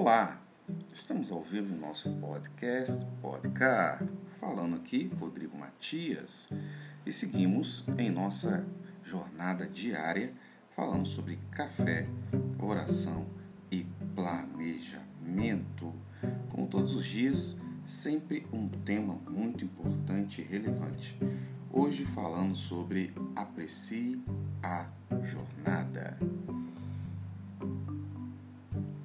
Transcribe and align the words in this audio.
Olá, 0.00 0.40
estamos 0.92 1.32
ao 1.32 1.42
vivo 1.42 1.74
em 1.74 1.76
nosso 1.76 2.08
podcast 2.18 3.04
Podcar, 3.20 4.00
falando 4.38 4.76
aqui 4.76 5.10
Rodrigo 5.18 5.58
Matias 5.58 6.48
e 7.04 7.12
seguimos 7.12 7.82
em 7.98 8.08
nossa 8.08 8.64
jornada 9.02 9.66
diária 9.66 10.32
falando 10.70 11.04
sobre 11.08 11.36
café, 11.50 12.06
oração 12.62 13.26
e 13.72 13.84
planejamento. 14.14 15.92
Como 16.48 16.68
todos 16.68 16.94
os 16.94 17.04
dias, 17.04 17.56
sempre 17.84 18.46
um 18.52 18.68
tema 18.68 19.14
muito 19.28 19.64
importante 19.64 20.42
e 20.42 20.44
relevante. 20.44 21.18
Hoje 21.72 22.04
falando 22.04 22.54
sobre 22.54 23.12
aprecie 23.34 24.22
a 24.62 24.86
jornada. 25.24 26.16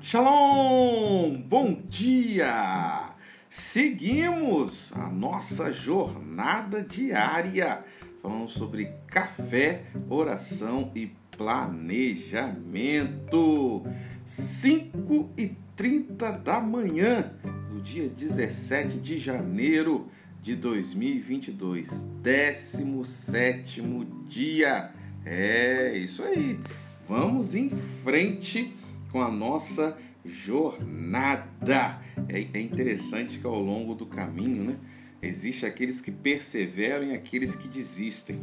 Shalom! 0.06 1.38
Bom 1.48 1.82
dia! 1.88 3.14
Seguimos 3.50 4.92
a 4.98 5.08
nossa 5.08 5.72
jornada 5.72 6.84
diária 6.84 7.86
falando 8.22 8.50
sobre 8.50 8.92
café, 9.08 9.86
oração 10.10 10.92
e 10.94 11.10
planejamento. 11.38 13.88
5 14.26 15.32
e 15.38 15.56
30 15.74 16.34
da 16.34 16.60
manhã 16.60 17.32
do 17.70 17.82
dia 17.82 18.10
17 18.10 19.00
de 19.00 19.18
janeiro 19.18 20.10
de 20.42 20.58
2022, 20.58 22.06
17 22.22 23.82
dia. 24.28 24.92
É 25.26 25.96
isso 25.96 26.22
aí. 26.24 26.60
Vamos 27.08 27.56
em 27.56 27.70
frente 27.70 28.83
com 29.14 29.22
a 29.22 29.32
nossa 29.32 29.96
jornada. 30.26 32.02
É, 32.28 32.48
é 32.52 32.60
interessante 32.60 33.38
que 33.38 33.46
ao 33.46 33.62
longo 33.62 33.94
do 33.94 34.08
caminho, 34.08 34.64
né? 34.64 34.78
Existe 35.22 35.66
aqueles 35.66 36.02
que 36.02 36.12
perseveram 36.12 37.06
e 37.06 37.14
aqueles 37.14 37.56
que 37.56 37.68
desistem. 37.68 38.42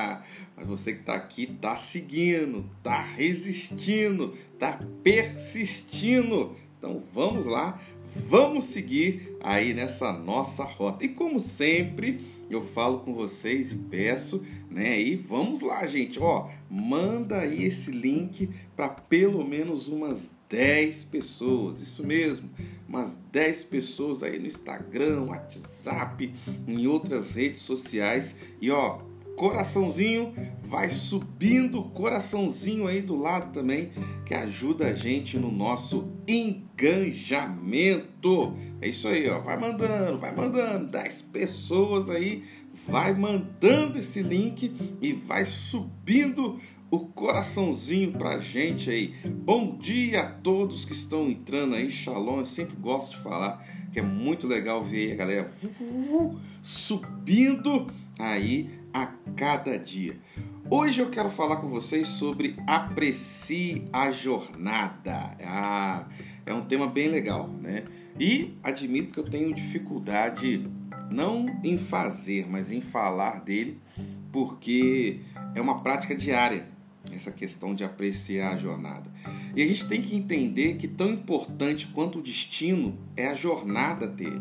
Mas 0.54 0.66
você 0.66 0.92
que 0.92 1.00
está 1.00 1.14
aqui 1.14 1.44
está 1.44 1.76
seguindo, 1.76 2.68
está 2.76 3.00
resistindo, 3.00 4.36
está 4.52 4.78
persistindo. 5.02 6.56
Então 6.76 7.02
vamos 7.14 7.46
lá, 7.46 7.80
vamos 8.14 8.64
seguir 8.64 9.29
aí 9.42 9.74
nessa 9.74 10.12
nossa 10.12 10.64
rota. 10.64 11.04
E 11.04 11.08
como 11.08 11.40
sempre, 11.40 12.20
eu 12.48 12.62
falo 12.62 13.00
com 13.00 13.14
vocês 13.14 13.72
e 13.72 13.76
peço, 13.76 14.44
né? 14.70 15.00
E 15.00 15.16
vamos 15.16 15.60
lá, 15.60 15.86
gente, 15.86 16.18
ó, 16.20 16.48
manda 16.68 17.38
aí 17.38 17.64
esse 17.64 17.90
link 17.90 18.50
para 18.76 18.88
pelo 18.88 19.44
menos 19.44 19.88
umas 19.88 20.34
10 20.48 21.04
pessoas, 21.04 21.80
isso 21.80 22.04
mesmo, 22.04 22.50
umas 22.88 23.16
10 23.30 23.64
pessoas 23.64 24.22
aí 24.22 24.38
no 24.38 24.46
Instagram, 24.46 25.24
WhatsApp, 25.24 26.34
em 26.66 26.86
outras 26.86 27.34
redes 27.34 27.62
sociais. 27.62 28.34
E 28.60 28.70
ó, 28.70 28.98
coraçãozinho, 29.40 30.34
vai 30.68 30.90
subindo 30.90 31.82
coraçãozinho 31.84 32.86
aí 32.86 33.00
do 33.00 33.16
lado 33.16 33.54
também, 33.54 33.90
que 34.26 34.34
ajuda 34.34 34.88
a 34.88 34.92
gente 34.92 35.38
no 35.38 35.50
nosso 35.50 36.12
engajamento. 36.28 37.74
É 38.82 38.88
isso 38.88 39.08
aí, 39.08 39.26
ó, 39.30 39.40
vai 39.40 39.58
mandando, 39.58 40.18
vai 40.18 40.36
mandando, 40.36 40.88
10 40.88 41.22
pessoas 41.32 42.10
aí, 42.10 42.44
vai 42.86 43.14
mandando 43.14 43.98
esse 43.98 44.22
link 44.22 44.70
e 45.00 45.14
vai 45.14 45.46
subindo 45.46 46.60
o 46.90 46.98
coraçãozinho 47.00 48.12
pra 48.12 48.40
gente 48.40 48.90
aí. 48.90 49.14
Bom 49.24 49.78
dia 49.78 50.20
a 50.20 50.26
todos 50.26 50.84
que 50.84 50.92
estão 50.92 51.30
entrando 51.30 51.76
aí, 51.76 51.90
Shalom. 51.90 52.40
Eu 52.40 52.46
sempre 52.46 52.76
gosto 52.76 53.16
de 53.16 53.22
falar 53.22 53.66
que 53.90 54.00
é 54.00 54.02
muito 54.02 54.46
legal 54.46 54.84
ver 54.84 55.12
a 55.12 55.16
galera 55.16 55.50
subindo 56.62 57.86
aí 58.18 58.79
a 58.92 59.06
cada 59.36 59.78
dia. 59.78 60.16
Hoje 60.68 61.00
eu 61.00 61.10
quero 61.10 61.30
falar 61.30 61.56
com 61.56 61.68
vocês 61.68 62.08
sobre 62.08 62.56
aprecie 62.66 63.84
a 63.92 64.12
jornada. 64.12 65.36
Ah, 65.44 66.06
é 66.46 66.54
um 66.54 66.64
tema 66.64 66.86
bem 66.86 67.08
legal, 67.08 67.48
né? 67.48 67.84
E 68.18 68.54
admito 68.62 69.12
que 69.12 69.20
eu 69.20 69.24
tenho 69.24 69.54
dificuldade 69.54 70.68
não 71.10 71.60
em 71.64 71.76
fazer, 71.76 72.46
mas 72.48 72.70
em 72.70 72.80
falar 72.80 73.40
dele, 73.40 73.80
porque 74.30 75.20
é 75.54 75.60
uma 75.60 75.82
prática 75.82 76.14
diária 76.14 76.68
essa 77.12 77.32
questão 77.32 77.74
de 77.74 77.82
apreciar 77.82 78.54
a 78.54 78.56
jornada. 78.56 79.10
E 79.56 79.62
a 79.62 79.66
gente 79.66 79.88
tem 79.88 80.02
que 80.02 80.14
entender 80.14 80.76
que 80.76 80.86
tão 80.86 81.08
importante 81.08 81.86
quanto 81.88 82.18
o 82.18 82.22
destino 82.22 82.98
é 83.16 83.26
a 83.26 83.34
jornada 83.34 84.06
dele. 84.06 84.40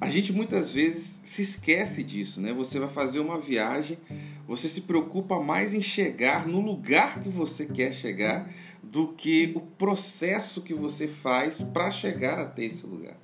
A 0.00 0.10
gente 0.10 0.32
muitas 0.32 0.70
vezes 0.70 1.20
se 1.24 1.42
esquece 1.42 2.04
disso, 2.04 2.40
né? 2.40 2.52
Você 2.52 2.78
vai 2.78 2.88
fazer 2.88 3.18
uma 3.18 3.40
viagem, 3.40 3.98
você 4.46 4.68
se 4.68 4.82
preocupa 4.82 5.40
mais 5.40 5.72
em 5.72 5.80
chegar 5.80 6.46
no 6.46 6.60
lugar 6.60 7.22
que 7.22 7.28
você 7.30 7.64
quer 7.64 7.92
chegar 7.92 8.52
do 8.82 9.08
que 9.08 9.52
o 9.54 9.60
processo 9.60 10.62
que 10.62 10.74
você 10.74 11.08
faz 11.08 11.62
para 11.62 11.90
chegar 11.90 12.38
até 12.38 12.64
esse 12.64 12.86
lugar. 12.86 13.16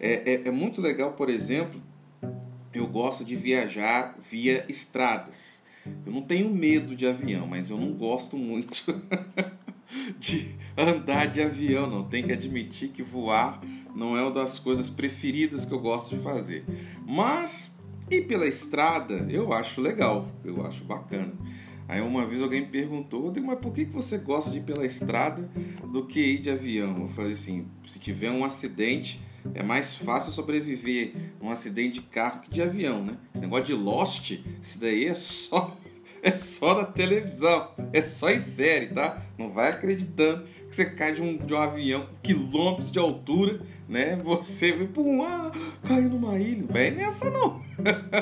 É, 0.00 0.32
é, 0.34 0.48
é 0.48 0.50
muito 0.50 0.80
legal, 0.80 1.12
por 1.12 1.28
exemplo, 1.28 1.80
eu 2.72 2.86
gosto 2.86 3.24
de 3.24 3.36
viajar 3.36 4.18
via 4.30 4.64
estradas. 4.68 5.62
Eu 6.04 6.12
não 6.12 6.22
tenho 6.22 6.50
medo 6.50 6.96
de 6.96 7.06
avião, 7.06 7.46
mas 7.46 7.70
eu 7.70 7.78
não 7.78 7.92
gosto 7.92 8.36
muito 8.36 8.84
de 10.18 10.54
andar 10.76 11.26
de 11.26 11.40
avião, 11.40 11.86
não. 11.88 12.04
Tem 12.04 12.24
que 12.24 12.32
admitir 12.32 12.88
que 12.88 13.02
voar 13.02 13.60
não 13.94 14.16
é 14.16 14.22
uma 14.22 14.30
das 14.30 14.58
coisas 14.58 14.90
preferidas 14.90 15.64
que 15.64 15.72
eu 15.72 15.80
gosto 15.80 16.14
de 16.14 16.22
fazer. 16.22 16.64
Mas 17.06 17.74
ir 18.10 18.22
pela 18.22 18.46
estrada 18.46 19.26
eu 19.28 19.52
acho 19.52 19.80
legal, 19.80 20.26
eu 20.44 20.64
acho 20.66 20.84
bacana. 20.84 21.32
Aí 21.88 22.00
uma 22.00 22.26
vez 22.26 22.42
alguém 22.42 22.62
me 22.62 22.66
perguntou, 22.66 23.32
mas 23.42 23.58
por 23.60 23.72
que 23.72 23.84
você 23.84 24.18
gosta 24.18 24.50
de 24.50 24.58
ir 24.58 24.62
pela 24.62 24.84
estrada 24.84 25.48
do 25.92 26.04
que 26.04 26.20
ir 26.20 26.38
de 26.38 26.50
avião? 26.50 27.02
Eu 27.02 27.08
falei 27.08 27.32
assim, 27.32 27.66
se 27.86 27.98
tiver 27.98 28.30
um 28.30 28.44
acidente, 28.44 29.20
é 29.54 29.62
mais 29.62 29.96
fácil 29.96 30.32
sobreviver 30.32 31.14
um 31.40 31.48
acidente 31.48 32.00
de 32.00 32.06
carro 32.06 32.40
que 32.40 32.50
de 32.50 32.60
avião, 32.60 33.04
né? 33.04 33.16
Esse 33.32 33.42
negócio 33.42 33.66
de 33.66 33.74
Lost, 33.74 34.32
isso 34.60 34.80
daí 34.80 35.06
é 35.06 35.14
só 35.14 35.76
é 36.22 36.32
só 36.32 36.74
na 36.74 36.84
televisão, 36.86 37.70
é 37.92 38.02
só 38.02 38.30
em 38.30 38.40
série, 38.40 38.88
tá? 38.88 39.22
Não 39.38 39.50
vai 39.50 39.70
acreditando 39.70 40.44
que 40.68 40.76
você 40.76 40.84
cai 40.84 41.14
de 41.14 41.22
um, 41.22 41.36
de 41.36 41.54
um 41.54 41.56
avião 41.56 42.08
quilômetros 42.22 42.90
de 42.90 42.98
altura, 42.98 43.60
né? 43.88 44.16
Você 44.16 44.72
vê, 44.72 44.84
pum, 44.84 45.22
ah, 45.22 45.52
caiu 45.86 46.10
numa 46.10 46.38
ilha. 46.38 46.66
Vai 46.68 46.90
nessa 46.90 47.30
não. 47.30 47.62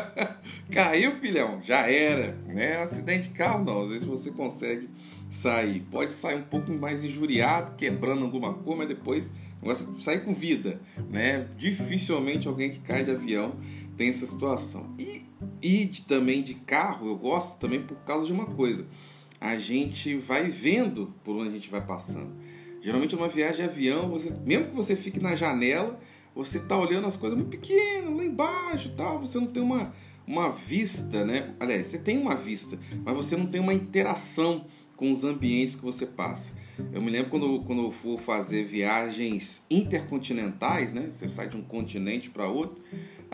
Caiu, 0.71 1.17
filhão, 1.21 1.61
já 1.63 1.91
era, 1.91 2.37
né? 2.47 2.83
Acidente 2.83 3.29
de 3.29 3.35
carro 3.35 3.65
não, 3.65 3.85
às 3.85 3.91
vezes 3.91 4.07
você 4.07 4.31
consegue 4.31 4.89
sair. 5.31 5.81
Pode 5.91 6.13
sair 6.13 6.37
um 6.37 6.43
pouco 6.43 6.71
mais 6.73 7.03
injuriado, 7.03 7.73
quebrando 7.77 8.25
alguma 8.25 8.55
coisa, 8.55 8.79
mas 8.79 8.89
depois 8.89 9.31
você 9.63 9.87
sair 10.01 10.25
com 10.25 10.35
vida, 10.35 10.81
né? 11.11 11.49
Dificilmente 11.57 12.47
alguém 12.47 12.71
que 12.71 12.81
cai 12.81 13.05
de 13.05 13.11
avião 13.11 13.57
tem 13.97 14.09
essa 14.09 14.27
situação. 14.27 14.95
E, 14.99 15.23
e 15.63 15.85
de, 15.87 16.03
também 16.03 16.43
de 16.43 16.55
carro, 16.55 17.09
eu 17.09 17.17
gosto 17.17 17.59
também 17.59 17.83
por 17.83 17.97
causa 17.99 18.27
de 18.27 18.33
uma 18.33 18.47
coisa. 18.47 18.87
A 19.45 19.59
gente 19.59 20.17
vai 20.17 20.49
vendo 20.49 21.13
por 21.23 21.37
onde 21.37 21.51
a 21.51 21.53
gente 21.53 21.71
vai 21.71 21.85
passando. 21.85 22.33
Geralmente 22.81 23.15
uma 23.15 23.29
viagem 23.29 23.57
de 23.57 23.71
avião, 23.71 24.09
você, 24.09 24.31
mesmo 24.43 24.69
que 24.69 24.75
você 24.75 24.97
fique 24.97 25.21
na 25.21 25.35
janela, 25.35 26.01
você 26.35 26.57
está 26.57 26.79
olhando 26.79 27.07
as 27.07 27.15
coisas 27.15 27.39
muito 27.39 27.51
pequenas, 27.51 28.17
lá 28.17 28.25
embaixo 28.25 28.95
tal, 28.97 29.21
você 29.21 29.39
não 29.39 29.47
tem 29.47 29.63
uma, 29.63 29.93
uma 30.27 30.49
vista, 30.49 31.27
né? 31.27 31.55
Aliás, 31.61 31.89
você 31.89 31.99
tem 31.99 32.17
uma 32.17 32.35
vista, 32.35 32.79
mas 33.05 33.15
você 33.15 33.37
não 33.37 33.45
tem 33.45 33.61
uma 33.61 33.75
interação 33.75 34.65
com 34.97 35.13
os 35.13 35.25
ambientes 35.25 35.75
que 35.75 35.83
você 35.83 36.07
passa. 36.07 36.57
Eu 36.91 37.03
me 37.03 37.11
lembro 37.11 37.31
quando, 37.31 37.61
quando 37.65 37.83
eu 37.83 37.91
for 37.91 38.19
fazer 38.19 38.65
viagens 38.65 39.63
intercontinentais, 39.71 40.95
né? 40.95 41.09
Você 41.11 41.29
sai 41.29 41.51
de 41.51 41.57
um 41.59 41.63
continente 41.63 42.31
para 42.31 42.49
outro. 42.49 42.83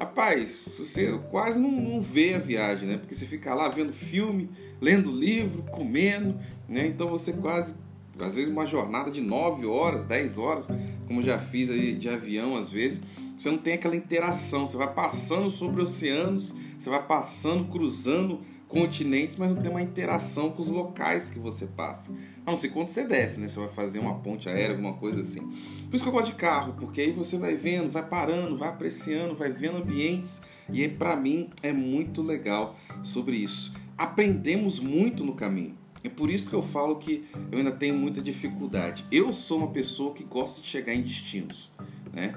Rapaz, 0.01 0.57
você 0.79 1.13
quase 1.31 1.59
não, 1.59 1.71
não 1.71 2.01
vê 2.01 2.33
a 2.33 2.39
viagem, 2.39 2.89
né? 2.89 2.97
Porque 2.97 3.15
você 3.15 3.27
fica 3.27 3.55
lá 3.55 3.69
vendo 3.69 3.93
filme, 3.93 4.49
lendo 4.81 5.13
livro, 5.13 5.63
comendo, 5.65 6.41
né? 6.67 6.87
Então 6.87 7.07
você 7.07 7.35
quase, 7.35 7.75
às 8.19 8.35
vezes, 8.35 8.51
uma 8.51 8.65
jornada 8.65 9.11
de 9.11 9.21
9 9.21 9.67
horas, 9.67 10.07
10 10.07 10.39
horas, 10.39 10.65
como 11.07 11.23
já 11.23 11.39
fiz 11.39 11.69
aí 11.69 11.95
de 11.95 12.09
avião 12.09 12.57
às 12.57 12.71
vezes, 12.71 13.03
você 13.39 13.51
não 13.51 13.59
tem 13.59 13.75
aquela 13.75 13.95
interação. 13.95 14.67
Você 14.67 14.79
vai 14.79 14.91
passando 14.91 15.51
sobre 15.51 15.83
oceanos, 15.83 16.55
você 16.79 16.89
vai 16.89 17.07
passando, 17.07 17.71
cruzando 17.71 18.41
continentes, 18.71 19.37
mas 19.37 19.51
não 19.51 19.57
tem 19.57 19.71
uma 19.71 19.83
interação 19.83 20.51
com 20.51 20.63
os 20.63 20.69
locais 20.69 21.29
que 21.29 21.39
você 21.39 21.67
passa. 21.67 22.13
A 22.47 22.51
não 22.53 22.57
ser 22.57 22.69
quando 22.69 22.89
você 22.89 23.05
desce, 23.05 23.41
né? 23.41 23.49
Você 23.49 23.59
vai 23.59 23.69
fazer 23.69 23.99
uma 23.99 24.15
ponte 24.21 24.49
aérea, 24.49 24.71
alguma 24.71 24.95
coisa 24.95 25.21
assim. 25.21 25.41
Por 25.41 25.97
isso 25.97 26.05
que 26.05 26.09
eu 26.09 26.13
gosto 26.13 26.27
de 26.27 26.37
carro, 26.37 26.75
porque 26.79 27.01
aí 27.01 27.11
você 27.11 27.37
vai 27.37 27.57
vendo, 27.57 27.91
vai 27.91 28.07
parando, 28.07 28.57
vai 28.57 28.69
apreciando, 28.69 29.35
vai 29.35 29.51
vendo 29.51 29.79
ambientes. 29.79 30.41
E 30.73 30.83
aí, 30.83 30.89
para 30.89 31.17
mim, 31.17 31.51
é 31.63 31.73
muito 31.73 32.23
legal 32.23 32.77
sobre 33.03 33.37
isso. 33.37 33.73
Aprendemos 33.99 34.79
muito 34.79 35.25
no 35.25 35.35
caminho. 35.35 35.75
É 36.03 36.09
por 36.09 36.31
isso 36.31 36.49
que 36.49 36.55
eu 36.55 36.63
falo 36.63 36.97
que 36.97 37.27
eu 37.51 37.59
ainda 37.59 37.73
tenho 37.73 37.97
muita 37.97 38.23
dificuldade. 38.23 39.05
Eu 39.11 39.33
sou 39.33 39.59
uma 39.59 39.69
pessoa 39.69 40.15
que 40.15 40.23
gosta 40.23 40.63
de 40.63 40.69
chegar 40.69 40.95
em 40.95 41.03
destinos, 41.03 41.71
né? 42.13 42.35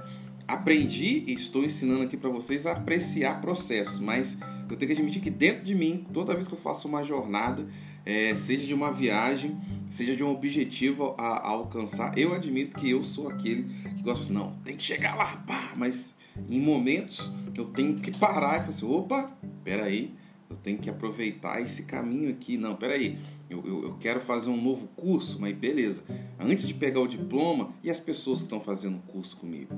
Aprendi 0.48 1.24
e 1.26 1.34
estou 1.34 1.64
ensinando 1.64 2.04
aqui 2.04 2.18
para 2.18 2.30
vocês 2.30 2.66
a 2.66 2.74
apreciar 2.74 3.40
processos, 3.40 4.00
mas 4.00 4.38
eu 4.70 4.76
tenho 4.76 4.88
que 4.88 5.00
admitir 5.00 5.22
que 5.22 5.30
dentro 5.30 5.64
de 5.64 5.74
mim, 5.74 6.06
toda 6.12 6.34
vez 6.34 6.48
que 6.48 6.54
eu 6.54 6.60
faço 6.60 6.88
uma 6.88 7.04
jornada, 7.04 7.66
é, 8.06 8.36
seja 8.36 8.68
de 8.68 8.74
uma 8.74 8.92
viagem, 8.92 9.58
seja 9.90 10.16
de 10.16 10.24
um 10.24 10.30
objetivo 10.30 11.16
a, 11.18 11.28
a, 11.28 11.48
alcançar, 11.48 12.18
eu 12.18 12.34
admito 12.34 12.78
que 12.78 12.90
eu 12.90 13.04
sou 13.04 13.30
aquele 13.30 13.64
que 13.64 14.04
gosta 14.04 14.26
de 14.26 14.32
assim, 14.32 14.34
não, 14.34 14.52
tem 14.64 14.76
que 14.76 14.84
chegar 14.84 15.16
lá, 15.16 15.38
pá, 15.48 15.72
mas 15.78 16.14
em 16.50 16.60
momentos 16.60 17.32
eu 17.56 17.66
tenho 17.66 17.96
que 17.96 18.12
parar 18.18 18.58
e 18.58 18.60
falar 18.62 18.70
assim, 18.70 18.86
opa, 18.86 19.32
peraí, 19.64 20.14
eu 20.50 20.58
tenho 20.58 20.78
que 20.78 20.90
aproveitar 20.90 21.62
esse 21.62 21.84
caminho 21.84 22.30
aqui, 22.30 22.58
não, 22.58 22.76
peraí, 22.76 23.18
eu, 23.50 23.64
eu, 23.66 23.84
eu 23.84 23.94
quero 24.00 24.20
fazer 24.20 24.50
um 24.50 24.62
novo 24.62 24.88
curso, 24.96 25.40
mas 25.40 25.56
beleza, 25.56 26.04
antes 26.40 26.68
de 26.68 26.74
pegar 26.74 27.00
o 27.00 27.08
diploma, 27.08 27.74
e 27.82 27.90
as 27.90 28.00
pessoas 28.00 28.40
que 28.40 28.46
estão 28.46 28.60
fazendo 28.60 28.98
o 28.98 29.12
curso 29.12 29.38
comigo? 29.38 29.74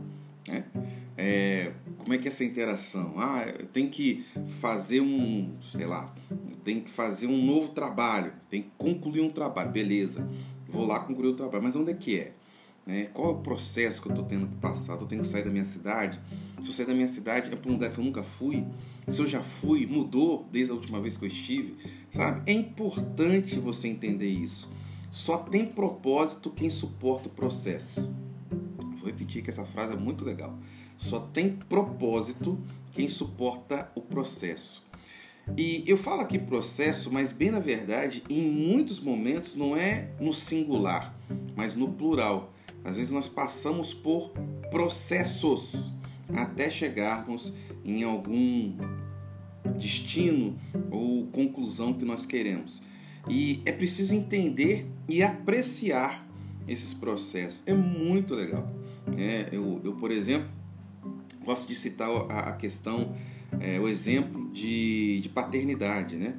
Né? 0.47 0.65
É, 1.17 1.71
como 1.97 2.13
é 2.13 2.17
que 2.17 2.27
é 2.27 2.31
essa 2.31 2.43
interação? 2.43 3.13
Ah, 3.17 3.45
eu 3.47 3.65
tenho 3.67 3.89
que 3.89 4.25
fazer 4.59 5.01
um, 5.01 5.55
sei 5.71 5.85
lá, 5.85 6.13
tem 6.63 6.81
que 6.81 6.89
fazer 6.89 7.27
um 7.27 7.45
novo 7.45 7.69
trabalho, 7.69 8.33
tem 8.49 8.63
que 8.63 8.71
concluir 8.77 9.21
um 9.21 9.29
trabalho, 9.29 9.71
beleza. 9.71 10.27
Vou 10.67 10.85
lá 10.85 10.99
concluir 10.99 11.29
o 11.29 11.35
trabalho, 11.35 11.63
mas 11.63 11.75
onde 11.75 11.91
é 11.91 11.93
que 11.93 12.19
é? 12.19 12.33
Né? 12.85 13.05
Qual 13.13 13.29
é 13.29 13.33
o 13.33 13.37
processo 13.37 14.01
que 14.01 14.07
eu 14.07 14.11
estou 14.11 14.25
tendo 14.25 14.47
que 14.47 14.55
passar? 14.57 14.93
Eu 14.93 15.07
tenho 15.07 15.21
que 15.21 15.27
sair 15.27 15.43
da 15.43 15.49
minha 15.49 15.65
cidade? 15.65 16.19
Se 16.61 16.67
eu 16.67 16.73
sair 16.73 16.85
da 16.85 16.93
minha 16.93 17.07
cidade, 17.07 17.51
é 17.51 17.55
para 17.55 17.69
um 17.69 17.73
lugar 17.73 17.91
que 17.91 17.99
eu 17.99 18.03
nunca 18.03 18.23
fui? 18.23 18.65
Se 19.07 19.19
eu 19.19 19.27
já 19.27 19.41
fui, 19.41 19.85
mudou 19.85 20.47
desde 20.51 20.71
a 20.71 20.75
última 20.75 20.99
vez 20.99 21.17
que 21.17 21.25
eu 21.25 21.27
estive? 21.27 21.77
Sabe? 22.11 22.51
É 22.51 22.53
importante 22.53 23.59
você 23.59 23.87
entender 23.87 24.27
isso. 24.27 24.69
Só 25.11 25.37
tem 25.37 25.65
propósito 25.65 26.49
quem 26.49 26.69
suporta 26.69 27.27
o 27.27 27.31
processo. 27.31 28.07
Vou 28.49 29.05
repetir 29.05 29.43
que 29.43 29.49
essa 29.49 29.65
frase 29.65 29.93
é 29.93 29.95
muito 29.95 30.23
legal. 30.23 30.57
Só 30.97 31.19
tem 31.19 31.51
propósito 31.51 32.59
quem 32.93 33.09
suporta 33.09 33.91
o 33.95 34.01
processo. 34.01 34.83
E 35.57 35.83
eu 35.85 35.95
falo 35.95 36.21
aqui 36.21 36.39
processo, 36.39 37.11
mas 37.11 37.31
bem 37.31 37.51
na 37.51 37.59
verdade, 37.59 38.23
em 38.29 38.49
muitos 38.49 38.99
momentos 38.99 39.55
não 39.55 39.77
é 39.77 40.09
no 40.19 40.33
singular, 40.33 41.13
mas 41.55 41.75
no 41.75 41.93
plural. 41.93 42.51
Às 42.83 42.95
vezes 42.95 43.11
nós 43.11 43.27
passamos 43.27 43.93
por 43.93 44.31
processos 44.71 45.91
até 46.33 46.69
chegarmos 46.69 47.53
em 47.83 48.03
algum 48.03 48.75
destino 49.77 50.57
ou 50.89 51.27
conclusão 51.27 51.93
que 51.93 52.05
nós 52.05 52.25
queremos. 52.25 52.81
E 53.29 53.61
é 53.65 53.71
preciso 53.71 54.13
entender 54.13 54.87
e 55.07 55.21
apreciar 55.21 56.24
esses 56.67 56.93
processos. 56.93 57.63
É 57.65 57.73
muito 57.73 58.33
legal. 58.33 58.69
É, 59.17 59.49
eu, 59.51 59.81
eu, 59.83 59.93
por 59.93 60.11
exemplo, 60.11 60.49
gosto 61.43 61.67
de 61.67 61.75
citar 61.75 62.09
a, 62.09 62.39
a 62.49 62.51
questão, 62.53 63.15
é, 63.59 63.79
o 63.79 63.87
exemplo 63.87 64.49
de, 64.51 65.19
de 65.21 65.29
paternidade. 65.29 66.15
Né? 66.15 66.35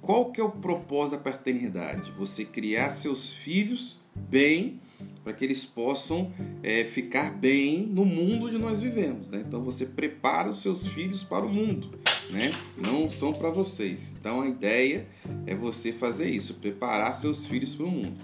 Qual 0.00 0.32
que 0.32 0.40
é 0.40 0.44
o 0.44 0.50
propósito 0.50 1.16
da 1.16 1.30
paternidade? 1.30 2.10
Você 2.12 2.44
criar 2.44 2.90
seus 2.90 3.32
filhos 3.32 3.98
bem 4.14 4.80
para 5.22 5.32
que 5.32 5.44
eles 5.44 5.64
possam 5.64 6.32
é, 6.62 6.84
ficar 6.84 7.30
bem 7.30 7.86
no 7.86 8.04
mundo 8.04 8.46
onde 8.46 8.58
nós 8.58 8.80
vivemos. 8.80 9.30
Né? 9.30 9.44
Então 9.46 9.62
você 9.62 9.86
prepara 9.86 10.50
os 10.50 10.62
seus 10.62 10.86
filhos 10.86 11.22
para 11.22 11.44
o 11.44 11.48
mundo, 11.48 11.90
né? 12.30 12.50
não 12.76 13.10
são 13.10 13.32
para 13.32 13.50
vocês. 13.50 14.12
Então 14.18 14.40
a 14.40 14.48
ideia 14.48 15.06
é 15.46 15.54
você 15.54 15.92
fazer 15.92 16.28
isso, 16.28 16.54
preparar 16.54 17.14
seus 17.14 17.46
filhos 17.46 17.74
para 17.74 17.86
o 17.86 17.90
mundo. 17.90 18.16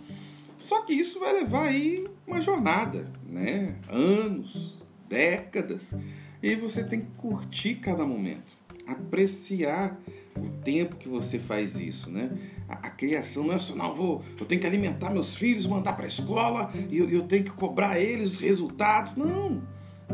Só 0.65 0.81
que 0.81 0.95
isso 0.95 1.21
vai 1.21 1.35
levar 1.35 1.67
aí 1.67 2.07
uma 2.27 2.41
jornada, 2.41 3.13
né? 3.29 3.77
anos, 3.87 4.83
décadas, 5.07 5.95
e 6.43 6.55
você 6.55 6.83
tem 6.83 7.01
que 7.01 7.11
curtir 7.19 7.75
cada 7.75 8.07
momento, 8.07 8.51
apreciar 8.87 10.01
o 10.35 10.49
tempo 10.63 10.97
que 10.97 11.07
você 11.07 11.39
faz 11.39 11.79
isso, 11.79 12.11
né? 12.11 12.31
A, 12.67 12.87
a, 12.87 12.91
criação 12.91 13.45
não 13.45 13.53
é 13.53 13.59
só, 13.59 13.75
não, 13.75 13.93
vou, 13.93 14.25
eu 14.41 14.47
tenho 14.47 14.59
que 14.59 14.67
alimentar 14.67 15.11
meus 15.11 15.37
filhos, 15.37 15.67
mandar 15.67 15.93
para 15.93 16.07
a 16.07 16.09
escola 16.09 16.73
e 16.91 16.97
eu, 16.97 17.11
eu, 17.11 17.25
tenho 17.25 17.45
que 17.45 17.51
cobrar 17.51 18.01
eles 18.01 18.33
os 18.33 18.41
resultados. 18.41 19.17
Não, 19.17 19.63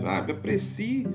sabe? 0.00 0.32
Aprecie 0.32 1.06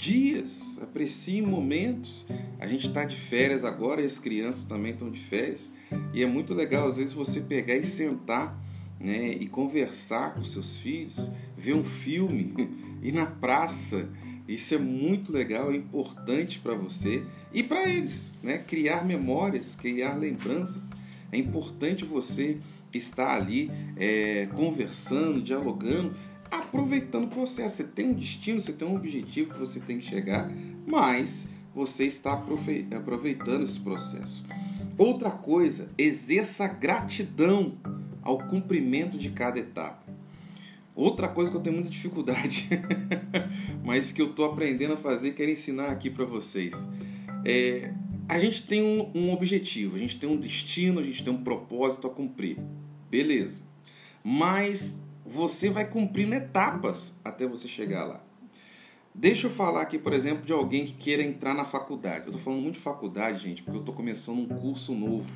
dias, 0.00 0.60
aprecie 0.80 1.42
momentos. 1.42 2.26
A 2.58 2.66
gente 2.66 2.88
está 2.88 3.04
de 3.04 3.16
férias 3.16 3.64
agora 3.64 4.02
as 4.02 4.18
crianças 4.18 4.66
também 4.66 4.92
estão 4.92 5.10
de 5.10 5.20
férias 5.20 5.70
e 6.14 6.22
é 6.22 6.26
muito 6.26 6.54
legal 6.54 6.88
às 6.88 6.96
vezes 6.96 7.12
você 7.12 7.40
pegar 7.40 7.76
e 7.76 7.84
sentar 7.84 8.58
né, 8.98 9.32
e 9.32 9.46
conversar 9.46 10.34
com 10.34 10.42
seus 10.44 10.78
filhos, 10.78 11.30
ver 11.56 11.74
um 11.74 11.84
filme, 11.84 12.52
ir 13.02 13.12
na 13.12 13.26
praça 13.26 14.08
isso 14.50 14.74
é 14.74 14.78
muito 14.78 15.30
legal, 15.30 15.70
é 15.70 15.76
importante 15.76 16.58
para 16.58 16.74
você 16.74 17.22
e 17.52 17.62
para 17.62 17.88
eles, 17.88 18.34
né? 18.42 18.58
Criar 18.58 19.04
memórias, 19.04 19.76
criar 19.76 20.14
lembranças. 20.14 20.90
É 21.30 21.38
importante 21.38 22.04
você 22.04 22.56
estar 22.92 23.36
ali 23.36 23.70
é, 23.96 24.48
conversando, 24.52 25.40
dialogando, 25.40 26.16
aproveitando 26.50 27.24
o 27.24 27.28
processo. 27.28 27.76
Você 27.76 27.84
tem 27.84 28.10
um 28.10 28.14
destino, 28.14 28.60
você 28.60 28.72
tem 28.72 28.86
um 28.86 28.96
objetivo 28.96 29.52
que 29.52 29.58
você 29.58 29.80
tem 29.80 29.98
que 29.98 30.04
chegar, 30.04 30.50
mas 30.86 31.48
você 31.74 32.04
está 32.04 32.32
aproveitando 32.32 33.64
esse 33.64 33.78
processo. 33.78 34.44
Outra 34.98 35.30
coisa, 35.30 35.88
exerça 35.96 36.66
gratidão 36.66 37.74
ao 38.22 38.38
cumprimento 38.38 39.16
de 39.16 39.30
cada 39.30 39.58
etapa. 39.58 40.02
Outra 40.94 41.28
coisa 41.28 41.50
que 41.50 41.56
eu 41.56 41.60
tenho 41.62 41.76
muita 41.76 41.88
dificuldade, 41.88 42.68
mas 43.84 44.12
que 44.12 44.20
eu 44.20 44.26
estou 44.26 44.44
aprendendo 44.44 44.94
a 44.94 44.96
fazer, 44.96 45.32
quero 45.32 45.50
ensinar 45.50 45.86
aqui 45.86 46.10
para 46.10 46.24
vocês. 46.24 46.74
É, 47.44 47.94
a 48.28 48.38
gente 48.38 48.66
tem 48.66 48.82
um, 48.82 49.10
um, 49.14 49.32
objetivo, 49.32 49.96
a 49.96 49.98
gente 49.98 50.18
tem 50.18 50.28
um 50.28 50.36
destino, 50.36 51.00
a 51.00 51.02
gente 51.02 51.24
tem 51.24 51.32
um 51.32 51.42
propósito 51.42 52.06
a 52.06 52.10
cumprir. 52.10 52.58
Beleza. 53.10 53.62
Mas 54.22 55.00
você 55.24 55.70
vai 55.70 55.84
cumprindo 55.88 56.34
etapas 56.34 57.14
até 57.24 57.46
você 57.46 57.68
chegar 57.68 58.04
lá. 58.04 58.24
Deixa 59.14 59.48
eu 59.48 59.50
falar 59.50 59.82
aqui, 59.82 59.98
por 59.98 60.12
exemplo, 60.12 60.44
de 60.44 60.52
alguém 60.52 60.84
que 60.84 60.92
queira 60.92 61.22
entrar 61.22 61.52
na 61.52 61.64
faculdade. 61.64 62.26
Eu 62.26 62.26
estou 62.26 62.40
falando 62.40 62.62
muito 62.62 62.76
de 62.76 62.80
faculdade, 62.80 63.42
gente, 63.42 63.62
porque 63.62 63.76
eu 63.76 63.80
estou 63.80 63.94
começando 63.94 64.38
um 64.38 64.46
curso 64.46 64.94
novo 64.94 65.30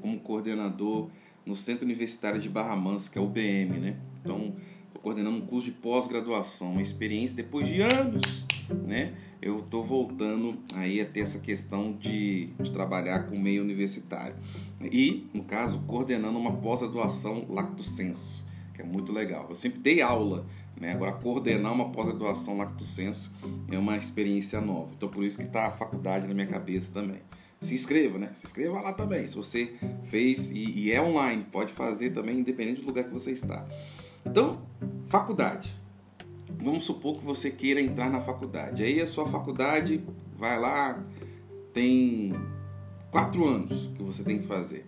como 0.00 0.18
coordenador 0.18 1.08
no 1.46 1.56
Centro 1.56 1.84
Universitário 1.84 2.40
de 2.40 2.48
Barra 2.48 2.76
Mansa, 2.76 3.10
que 3.10 3.18
é 3.18 3.20
o 3.20 3.26
BM, 3.26 3.78
né? 3.78 3.96
Então, 4.20 4.54
coordenando 5.02 5.38
um 5.38 5.46
curso 5.46 5.66
de 5.66 5.72
pós-graduação, 5.72 6.72
uma 6.72 6.82
experiência 6.82 7.36
depois 7.36 7.66
de 7.66 7.80
anos, 7.80 8.46
né? 8.86 9.14
Eu 9.40 9.60
estou 9.60 9.84
voltando 9.84 10.58
aí 10.74 11.00
a 11.00 11.04
ter 11.06 11.20
essa 11.20 11.38
questão 11.38 11.92
de, 11.92 12.48
de 12.60 12.70
trabalhar 12.72 13.26
com 13.26 13.36
o 13.36 13.40
meio 13.40 13.62
universitário 13.62 14.36
e, 14.80 15.26
no 15.32 15.44
caso, 15.44 15.80
coordenando 15.86 16.38
uma 16.38 16.52
pós-graduação 16.56 17.46
lacto 17.48 17.82
senso, 17.82 18.44
que 18.80 18.86
é 18.86 18.90
muito 18.90 19.12
legal. 19.12 19.46
Eu 19.48 19.54
sempre 19.54 19.78
dei 19.78 20.00
aula, 20.00 20.46
né? 20.80 20.92
Agora 20.92 21.12
coordenar 21.12 21.72
uma 21.72 21.90
pós-graduação 21.90 22.56
lacto 22.56 22.84
senso 22.84 23.30
é 23.70 23.78
uma 23.78 23.96
experiência 23.96 24.60
nova. 24.60 24.90
Então 24.96 25.08
por 25.08 25.24
isso 25.24 25.36
que 25.36 25.44
está 25.44 25.66
a 25.66 25.70
faculdade 25.70 26.26
na 26.26 26.34
minha 26.34 26.46
cabeça 26.46 26.90
também 26.92 27.20
se 27.60 27.74
inscreva, 27.74 28.18
né? 28.18 28.30
Se 28.34 28.46
inscreva 28.46 28.80
lá 28.80 28.92
também. 28.92 29.28
Se 29.28 29.34
você 29.34 29.74
fez 30.04 30.50
e, 30.50 30.64
e, 30.64 30.92
é 30.92 31.00
online, 31.00 31.44
pode 31.52 31.72
fazer 31.72 32.10
também, 32.10 32.38
independente 32.38 32.80
do 32.80 32.86
lugar 32.86 33.04
que 33.04 33.10
você 33.10 33.32
está. 33.32 33.66
Então, 34.24 34.62
faculdade. 35.06 35.74
Vamos 36.48 36.84
supor 36.84 37.18
que 37.18 37.24
você 37.24 37.50
queira 37.50 37.80
entrar 37.80 38.08
na 38.08 38.20
faculdade. 38.20 38.82
Aí 38.82 39.00
a 39.00 39.06
sua 39.06 39.26
faculdade 39.28 40.02
vai 40.38 40.58
lá, 40.58 41.04
tem 41.74 42.32
quatro 43.10 43.46
anos 43.46 43.90
que 43.94 44.02
você 44.02 44.24
tem 44.24 44.38
que 44.38 44.46
fazer. 44.46 44.86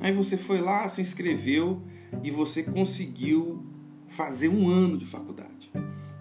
Aí 0.00 0.12
você 0.12 0.36
foi 0.36 0.60
lá, 0.60 0.88
se 0.88 1.00
inscreveu 1.00 1.82
e 2.22 2.30
você 2.30 2.62
conseguiu 2.62 3.64
fazer 4.08 4.48
um 4.48 4.68
ano 4.68 4.98
de 4.98 5.06
faculdade. 5.06 5.70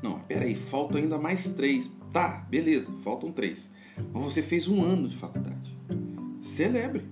Não, 0.02 0.20
peraí, 0.20 0.56
faltam 0.56 1.00
ainda 1.00 1.18
mais 1.18 1.50
três. 1.50 1.90
Tá, 2.12 2.46
beleza, 2.50 2.92
faltam 3.04 3.32
três. 3.32 3.70
Mas 4.14 4.24
você 4.24 4.42
fez 4.42 4.68
um 4.68 4.82
ano 4.84 5.08
de 5.08 5.18
faculdade. 5.18 5.78
Celebre. 6.42 7.06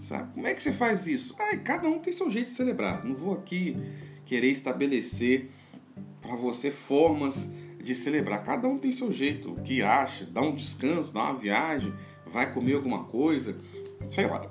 Sabe? 0.00 0.32
Como 0.34 0.46
é 0.46 0.54
que 0.54 0.62
você 0.62 0.72
faz 0.72 1.06
isso? 1.06 1.34
Ah, 1.38 1.56
cada 1.56 1.88
um 1.88 1.98
tem 1.98 2.12
seu 2.12 2.30
jeito 2.30 2.48
de 2.48 2.52
celebrar. 2.52 3.04
Não 3.04 3.14
vou 3.14 3.34
aqui 3.34 3.76
querer 4.24 4.50
estabelecer 4.50 5.50
para 6.20 6.36
você 6.36 6.70
formas 6.70 7.50
de 7.82 7.94
celebrar. 7.94 8.44
Cada 8.44 8.68
um 8.68 8.78
tem 8.78 8.92
seu 8.92 9.12
jeito, 9.12 9.52
o 9.52 9.62
que 9.62 9.82
acha, 9.82 10.24
dá 10.26 10.42
um 10.42 10.54
descanso, 10.54 11.12
dá 11.12 11.24
uma 11.24 11.34
viagem, 11.34 11.92
vai 12.26 12.52
comer 12.52 12.74
alguma 12.74 13.04
coisa, 13.04 13.56
sei 14.10 14.26
lá. 14.26 14.50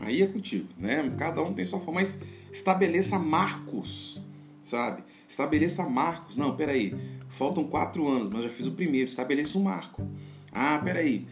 Aí 0.00 0.22
é 0.22 0.26
contigo, 0.26 0.68
né? 0.76 1.12
Cada 1.16 1.42
um 1.42 1.54
tem 1.54 1.64
sua 1.64 1.78
forma, 1.78 2.00
mas 2.00 2.20
estabeleça 2.54 3.18
marcos, 3.18 4.20
sabe? 4.62 5.02
Estabeleça 5.28 5.82
marcos. 5.88 6.36
Não, 6.36 6.56
peraí, 6.56 6.94
faltam 7.28 7.64
quatro 7.64 8.06
anos, 8.06 8.30
mas 8.32 8.44
já 8.44 8.48
fiz 8.48 8.66
o 8.66 8.72
primeiro. 8.72 9.08
Estabeleça 9.08 9.58
um 9.58 9.62
marco. 9.62 10.06
Ah, 10.52 10.78
peraí, 10.78 11.26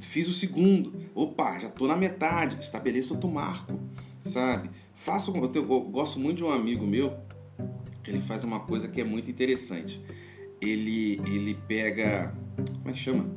fiz 0.00 0.28
o 0.28 0.32
segundo. 0.32 0.92
Opa, 1.14 1.60
já 1.60 1.68
estou 1.68 1.86
na 1.86 1.96
metade. 1.96 2.58
Estabeleça 2.60 3.14
outro 3.14 3.30
marco. 3.30 3.72
sabe? 4.20 4.68
Faça 4.96 5.30
eu, 5.30 5.52
eu 5.54 5.80
gosto 5.82 6.18
muito 6.18 6.38
de 6.38 6.44
um 6.44 6.50
amigo 6.50 6.86
meu, 6.86 7.12
ele 8.06 8.20
faz 8.20 8.44
uma 8.44 8.60
coisa 8.60 8.88
que 8.88 9.00
é 9.00 9.04
muito 9.04 9.30
interessante. 9.30 10.00
Ele 10.60 11.20
ele 11.26 11.54
pega, 11.66 12.32
como 12.78 12.90
é 12.90 12.92
que 12.92 12.98
chama? 12.98 13.30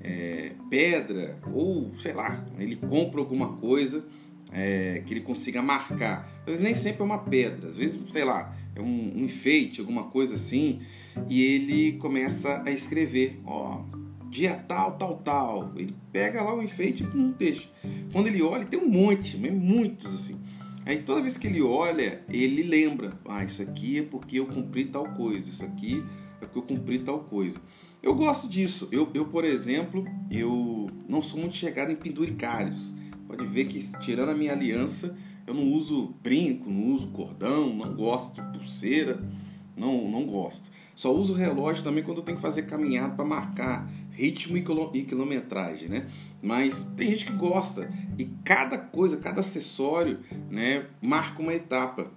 É, 0.00 0.52
pedra 0.68 1.38
ou 1.52 1.94
sei 1.94 2.12
lá, 2.12 2.44
ele 2.58 2.74
compra 2.74 3.20
alguma 3.20 3.56
coisa 3.56 4.04
é, 4.52 5.02
que 5.06 5.14
ele 5.14 5.20
consiga 5.20 5.62
marcar. 5.62 6.28
Às 6.40 6.46
vezes 6.46 6.62
nem 6.62 6.74
sempre 6.74 7.02
é 7.02 7.04
uma 7.04 7.18
pedra, 7.18 7.68
às 7.68 7.76
vezes, 7.76 7.98
sei 8.10 8.24
lá, 8.24 8.54
é 8.74 8.80
um, 8.80 9.12
um 9.16 9.24
enfeite, 9.24 9.80
alguma 9.80 10.04
coisa 10.04 10.34
assim, 10.34 10.80
e 11.28 11.42
ele 11.42 11.92
começa 11.98 12.62
a 12.64 12.70
escrever, 12.70 13.40
ó, 13.44 13.82
dia 14.30 14.54
tal, 14.54 14.92
tal, 14.92 15.18
tal. 15.18 15.72
Ele 15.76 15.94
pega 16.10 16.42
lá 16.42 16.54
o 16.54 16.62
enfeite 16.62 17.04
e 17.04 17.16
não 17.16 17.30
deixa. 17.32 17.68
Quando 18.12 18.28
ele 18.28 18.42
olha, 18.42 18.64
tem 18.64 18.80
um 18.80 18.88
monte, 18.88 19.36
muitos 19.36 20.14
assim. 20.14 20.40
Aí 20.84 20.98
toda 21.02 21.22
vez 21.22 21.36
que 21.36 21.46
ele 21.46 21.62
olha, 21.62 22.22
ele 22.28 22.62
lembra, 22.62 23.12
ah, 23.26 23.44
isso 23.44 23.62
aqui 23.62 23.98
é 23.98 24.02
porque 24.02 24.40
eu 24.40 24.46
cumpri 24.46 24.86
tal 24.86 25.04
coisa, 25.04 25.48
isso 25.48 25.64
aqui 25.64 26.02
é 26.40 26.46
porque 26.46 26.58
eu 26.58 26.62
cumpri 26.62 26.98
tal 26.98 27.20
coisa. 27.20 27.60
Eu 28.02 28.16
gosto 28.16 28.48
disso. 28.48 28.88
Eu, 28.90 29.08
eu 29.14 29.26
por 29.26 29.44
exemplo, 29.44 30.04
eu 30.28 30.88
não 31.08 31.22
sou 31.22 31.38
muito 31.38 31.54
chegado 31.54 31.92
em 31.92 31.96
penduricários. 31.96 32.92
Pode 33.32 33.46
ver 33.46 33.64
que, 33.64 33.80
tirando 34.00 34.28
a 34.28 34.34
minha 34.34 34.52
aliança, 34.52 35.16
eu 35.46 35.54
não 35.54 35.72
uso 35.72 36.14
brinco, 36.22 36.68
não 36.68 36.94
uso 36.94 37.06
cordão, 37.06 37.74
não 37.74 37.94
gosto 37.94 38.34
de 38.34 38.42
pulseira, 38.52 39.26
não, 39.74 40.06
não 40.06 40.26
gosto. 40.26 40.70
Só 40.94 41.10
uso 41.14 41.32
relógio 41.32 41.82
também 41.82 42.04
quando 42.04 42.18
eu 42.18 42.24
tenho 42.24 42.36
que 42.36 42.42
fazer 42.42 42.64
caminhada 42.64 43.14
para 43.14 43.24
marcar 43.24 43.90
ritmo 44.10 44.58
e 44.58 45.04
quilometragem, 45.04 45.88
né? 45.88 46.10
Mas 46.42 46.82
tem 46.94 47.08
gente 47.08 47.24
que 47.24 47.32
gosta 47.32 47.90
e 48.18 48.26
cada 48.44 48.76
coisa, 48.76 49.16
cada 49.16 49.40
acessório, 49.40 50.18
né, 50.50 50.84
marca 51.00 51.40
uma 51.40 51.54
etapa. 51.54 52.10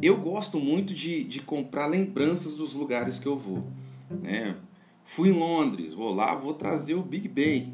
Eu 0.00 0.16
gosto 0.16 0.58
muito 0.58 0.94
de, 0.94 1.22
de 1.22 1.42
comprar 1.42 1.84
lembranças 1.84 2.56
dos 2.56 2.72
lugares 2.72 3.18
que 3.18 3.26
eu 3.26 3.36
vou, 3.36 3.66
né? 4.10 4.56
Fui 5.04 5.28
em 5.28 5.32
Londres, 5.32 5.92
vou 5.92 6.14
lá, 6.14 6.34
vou 6.34 6.54
trazer 6.54 6.94
o 6.94 7.02
Big 7.02 7.28
Ben, 7.28 7.72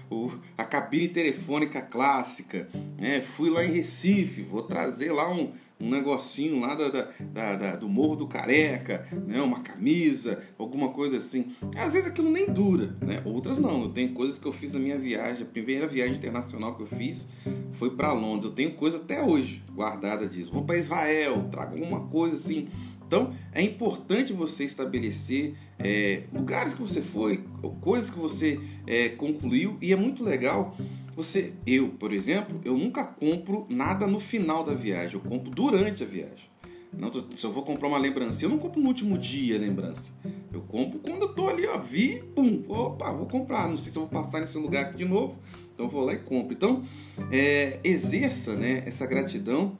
a 0.56 0.64
cabine 0.64 1.08
telefônica 1.08 1.80
clássica. 1.82 2.68
Né? 2.96 3.20
Fui 3.20 3.50
lá 3.50 3.64
em 3.64 3.72
Recife, 3.72 4.42
vou 4.42 4.62
trazer 4.62 5.12
lá 5.12 5.30
um, 5.30 5.52
um 5.78 5.90
negocinho 5.90 6.58
lá 6.60 6.74
da, 6.74 6.88
da, 7.20 7.56
da, 7.56 7.76
do 7.76 7.88
Morro 7.88 8.16
do 8.16 8.26
Careca, 8.26 9.06
né? 9.26 9.42
uma 9.42 9.60
camisa, 9.60 10.42
alguma 10.58 10.90
coisa 10.90 11.16
assim. 11.16 11.52
Às 11.76 11.92
vezes 11.92 12.08
aquilo 12.08 12.30
nem 12.30 12.46
dura, 12.46 12.96
né? 13.00 13.20
outras 13.24 13.58
não. 13.58 13.82
Eu 13.82 13.90
tenho 13.90 14.12
coisas 14.14 14.38
que 14.38 14.46
eu 14.46 14.52
fiz 14.52 14.72
na 14.72 14.80
minha 14.80 14.98
viagem, 14.98 15.42
a 15.42 15.46
primeira 15.46 15.86
viagem 15.86 16.16
internacional 16.16 16.76
que 16.76 16.82
eu 16.82 16.86
fiz 16.86 17.28
foi 17.72 17.90
para 17.90 18.12
Londres. 18.12 18.44
Eu 18.44 18.52
tenho 18.52 18.72
coisa 18.72 18.96
até 18.96 19.22
hoje 19.22 19.62
guardada 19.72 20.26
disso. 20.26 20.50
Vou 20.50 20.64
para 20.64 20.78
Israel, 20.78 21.48
trago 21.50 21.74
alguma 21.74 22.06
coisa 22.08 22.36
assim 22.36 22.68
então 23.10 23.34
é 23.52 23.60
importante 23.60 24.32
você 24.32 24.62
estabelecer 24.62 25.56
é, 25.80 26.22
lugares 26.32 26.74
que 26.74 26.80
você 26.80 27.02
foi, 27.02 27.42
coisas 27.80 28.08
que 28.08 28.16
você 28.16 28.60
é, 28.86 29.08
concluiu 29.08 29.76
e 29.82 29.92
é 29.92 29.96
muito 29.96 30.22
legal. 30.22 30.76
Você, 31.16 31.52
eu, 31.66 31.88
por 31.88 32.12
exemplo, 32.12 32.60
eu 32.64 32.78
nunca 32.78 33.02
compro 33.02 33.66
nada 33.68 34.06
no 34.06 34.20
final 34.20 34.62
da 34.62 34.74
viagem, 34.74 35.16
eu 35.16 35.28
compro 35.28 35.50
durante 35.50 36.04
a 36.04 36.06
viagem. 36.06 36.48
Não, 36.96 37.10
se 37.34 37.44
eu 37.44 37.52
vou 37.52 37.64
comprar 37.64 37.88
uma 37.88 37.98
lembrança, 37.98 38.44
eu 38.44 38.48
não 38.48 38.58
compro 38.58 38.80
no 38.80 38.86
último 38.86 39.18
dia 39.18 39.56
a 39.56 39.58
lembrança. 39.58 40.12
Eu 40.52 40.60
compro 40.60 41.00
quando 41.00 41.22
eu 41.22 41.34
tô 41.34 41.48
ali, 41.48 41.66
ó, 41.66 41.78
vi, 41.78 42.22
pum, 42.32 42.62
opa, 42.68 43.10
vou 43.10 43.26
comprar. 43.26 43.68
Não 43.68 43.76
sei 43.76 43.90
se 43.90 43.98
eu 43.98 44.06
vou 44.06 44.22
passar 44.22 44.40
nesse 44.40 44.56
lugar 44.56 44.84
aqui 44.84 44.98
de 44.98 45.04
novo, 45.04 45.36
então 45.74 45.88
vou 45.88 46.04
lá 46.04 46.12
e 46.12 46.18
compro. 46.18 46.54
Então, 46.54 46.84
é, 47.32 47.80
exerça 47.82 48.54
né, 48.54 48.84
essa 48.86 49.04
gratidão 49.04 49.76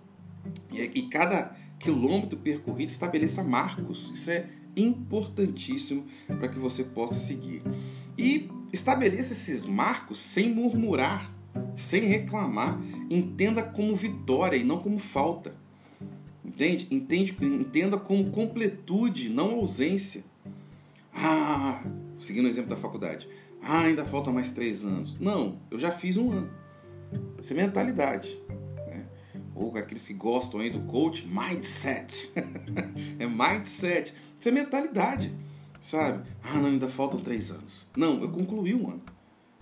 e, 0.72 0.80
e 0.80 1.02
cada 1.02 1.54
quilômetro 1.80 2.38
percorrido, 2.38 2.90
estabeleça 2.90 3.42
marcos. 3.42 4.12
Isso 4.14 4.30
é 4.30 4.46
importantíssimo 4.76 6.04
para 6.26 6.48
que 6.48 6.58
você 6.58 6.84
possa 6.84 7.14
seguir. 7.14 7.62
E 8.16 8.48
estabeleça 8.72 9.32
esses 9.32 9.66
marcos 9.66 10.20
sem 10.20 10.54
murmurar, 10.54 11.34
sem 11.76 12.02
reclamar. 12.02 12.78
Entenda 13.10 13.62
como 13.62 13.96
vitória 13.96 14.56
e 14.56 14.62
não 14.62 14.78
como 14.78 14.98
falta. 14.98 15.56
Entende? 16.44 16.86
Entende? 16.90 17.34
Entenda 17.40 17.96
como 17.98 18.30
completude, 18.30 19.30
não 19.30 19.52
ausência. 19.54 20.22
Ah, 21.12 21.82
seguindo 22.20 22.44
o 22.44 22.48
exemplo 22.48 22.70
da 22.70 22.76
faculdade. 22.76 23.26
Ah, 23.62 23.82
ainda 23.82 24.04
faltam 24.04 24.32
mais 24.32 24.52
três 24.52 24.84
anos. 24.84 25.18
Não, 25.18 25.58
eu 25.70 25.78
já 25.78 25.90
fiz 25.90 26.16
um 26.16 26.30
ano. 26.30 26.50
Isso 27.40 27.52
é 27.52 27.56
mentalidade 27.56 28.38
ou 29.62 29.76
aqueles 29.76 30.06
que 30.06 30.14
gostam 30.14 30.60
aí 30.60 30.70
do 30.70 30.80
coach, 30.80 31.26
mindset. 31.26 32.32
é 33.18 33.26
mindset. 33.26 34.14
Isso 34.38 34.48
é 34.48 34.52
mentalidade, 34.52 35.32
sabe? 35.82 36.30
Ah, 36.42 36.56
não, 36.56 36.66
ainda 36.66 36.88
faltam 36.88 37.20
três 37.20 37.50
anos. 37.50 37.86
Não, 37.96 38.20
eu 38.22 38.30
concluí 38.30 38.74
um 38.74 38.88
ano, 38.88 39.02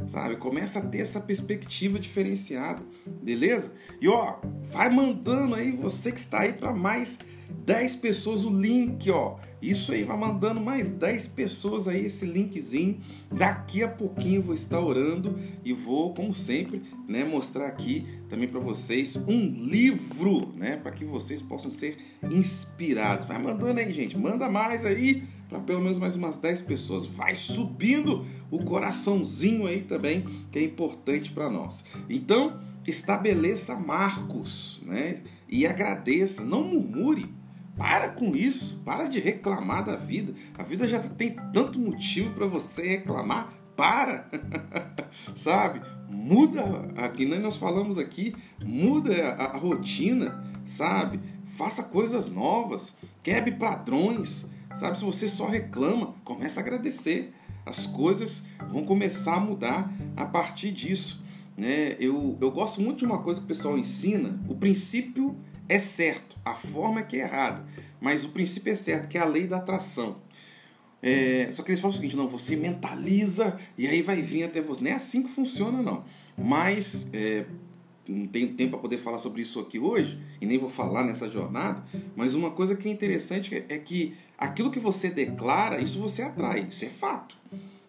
sabe? 0.09 0.37
Começa 0.37 0.79
a 0.79 0.83
ter 0.87 0.99
essa 1.01 1.21
perspectiva 1.21 1.99
diferenciada, 1.99 2.83
beleza? 3.07 3.73
E 4.01 4.09
ó, 4.09 4.37
vai 4.71 4.89
mandando 4.89 5.55
aí 5.55 5.73
você 5.73 6.13
que 6.13 6.21
está 6.21 6.41
aí 6.43 6.53
para 6.53 6.73
mais 6.73 7.19
10 7.49 7.97
pessoas 7.97 8.45
o 8.45 8.51
link, 8.51 9.11
ó. 9.11 9.37
Isso 9.61 9.93
aí, 9.93 10.05
vai 10.05 10.17
mandando 10.17 10.61
mais 10.61 10.89
10 10.89 11.29
pessoas 11.29 11.89
aí 11.89 12.07
esse 12.07 12.25
linkzinho. 12.25 13.01
Daqui 13.31 13.83
a 13.83 13.89
pouquinho 13.89 14.43
vou 14.43 14.55
estar 14.55 14.81
orando 14.81 15.39
e 15.65 15.73
vou, 15.73 16.15
como 16.15 16.35
sempre, 16.35 16.83
né, 17.09 17.25
mostrar 17.25 17.67
aqui 17.67 18.07
também 18.29 18.49
para 18.49 18.61
vocês 18.61 19.17
um 19.17 19.65
livro, 19.65 20.53
né, 20.57 20.77
para 20.77 20.93
que 20.93 21.05
vocês 21.05 21.43
possam 21.43 21.71
ser 21.71 21.99
inspirados. 22.31 23.27
Vai 23.27 23.39
mandando 23.39 23.81
aí, 23.81 23.93
gente. 23.93 24.17
Manda 24.17 24.49
mais 24.49 24.85
aí 24.85 25.25
para 25.49 25.61
pelo 25.61 25.81
menos 25.81 25.99
mais 25.99 26.15
umas 26.15 26.37
10 26.39 26.63
pessoas. 26.63 27.07
Vai 27.07 27.35
subindo 27.35 28.25
o 28.51 28.65
coraçãozinho 28.65 29.67
aí 29.67 29.83
também, 29.83 30.25
que 30.51 30.59
é 30.59 30.63
importante 30.63 31.33
para 31.33 31.51
nós. 31.51 31.85
Então, 32.09 32.61
estabeleça 32.87 33.75
marcos, 33.75 34.81
né? 34.85 35.23
E 35.49 35.67
agradeça, 35.67 36.45
não 36.45 36.63
murmure 36.63 37.27
para 37.79 38.09
com 38.09 38.35
isso, 38.35 38.77
para 38.85 39.05
de 39.05 39.21
reclamar 39.21 39.85
da 39.85 39.95
vida. 39.95 40.35
A 40.59 40.65
vida 40.65 40.87
já 40.89 40.99
tem 40.99 41.37
tanto 41.53 41.79
motivo 41.79 42.35
para 42.35 42.47
você 42.47 42.83
reclamar. 42.83 43.55
Para, 43.77 44.29
sabe? 45.37 45.81
Muda, 46.11 46.63
aqui 46.97 47.25
nós 47.25 47.57
falamos 47.57 47.97
aqui, 47.97 48.35
muda 48.61 49.29
a, 49.29 49.45
a 49.55 49.57
rotina, 49.57 50.45
sabe? 50.67 51.21
Faça 51.57 51.85
coisas 51.85 52.29
novas, 52.29 52.97
quebre 53.23 53.53
padrões, 53.53 54.47
sabe? 54.75 54.99
Se 54.99 55.05
você 55.05 55.29
só 55.29 55.47
reclama, 55.47 56.15
comece 56.25 56.59
a 56.59 56.63
agradecer. 56.63 57.33
As 57.65 57.87
coisas 57.87 58.45
vão 58.73 58.85
começar 58.85 59.37
a 59.37 59.41
mudar 59.41 59.93
a 60.17 60.25
partir 60.25 60.73
disso. 60.73 61.23
Né? 61.59 61.97
Eu, 61.99 62.39
eu 62.41 62.53
gosto 62.53 62.81
muito 62.81 63.01
de 63.01 63.05
uma 63.05 63.19
coisa 63.19 63.41
que 63.41 63.45
o 63.45 63.49
pessoal 63.49 63.77
ensina, 63.77 64.41
o 64.49 64.55
princípio 64.55 65.37
é 65.69 65.81
certo, 65.81 66.39
a 66.45 66.55
forma 66.55 67.01
é 67.01 67.03
que 67.03 67.17
é 67.17 67.25
errada, 67.25 67.67
mas 68.01 68.25
o 68.25 68.29
princípio 68.29 68.73
é 68.73 68.77
certo, 68.77 69.09
que 69.09 69.19
é 69.19 69.21
a 69.21 69.25
lei 69.25 69.49
da 69.49 69.57
atração. 69.57 70.19
É, 71.03 71.49
só 71.51 71.65
que 71.65 71.73
eles 71.73 71.81
falam 71.81 71.93
o 71.93 71.97
seguinte: 71.97 72.17
não, 72.17 72.29
você 72.29 72.55
mentaliza 72.55 73.59
e 73.77 73.89
aí 73.89 74.03
vai 74.03 74.23
vir 74.23 74.45
até 74.45 74.61
você. 74.61 74.85
Não 74.85 74.91
é 74.91 74.95
assim 74.95 75.23
que 75.23 75.29
funciona, 75.29 75.83
não. 75.83 76.05
Mas 76.37 77.09
é, 77.13 77.45
não 78.07 78.27
tenho 78.27 78.55
tempo 78.55 78.71
para 78.71 78.81
poder 78.81 78.99
falar 78.99 79.19
sobre 79.19 79.43
isso 79.43 79.59
aqui 79.59 79.81
hoje 79.81 80.19
e 80.41 80.47
nem 80.47 80.59
vou 80.59 80.71
falar 80.71 81.03
nessa 81.05 81.29
jornada. 81.29 81.85
Mas 82.15 82.35
uma 82.35 82.53
coisa 82.53 82.77
que 82.77 82.89
é 82.89 82.91
interessante 82.91 83.65
é 83.69 83.79
que 83.79 84.15
aquilo 84.37 84.71
que 84.71 84.79
você 84.79 85.11
declara, 85.11 85.81
isso 85.81 85.99
você 85.99 86.23
atrai, 86.23 86.69
isso 86.71 86.85
é 86.85 86.89
fato. 86.89 87.37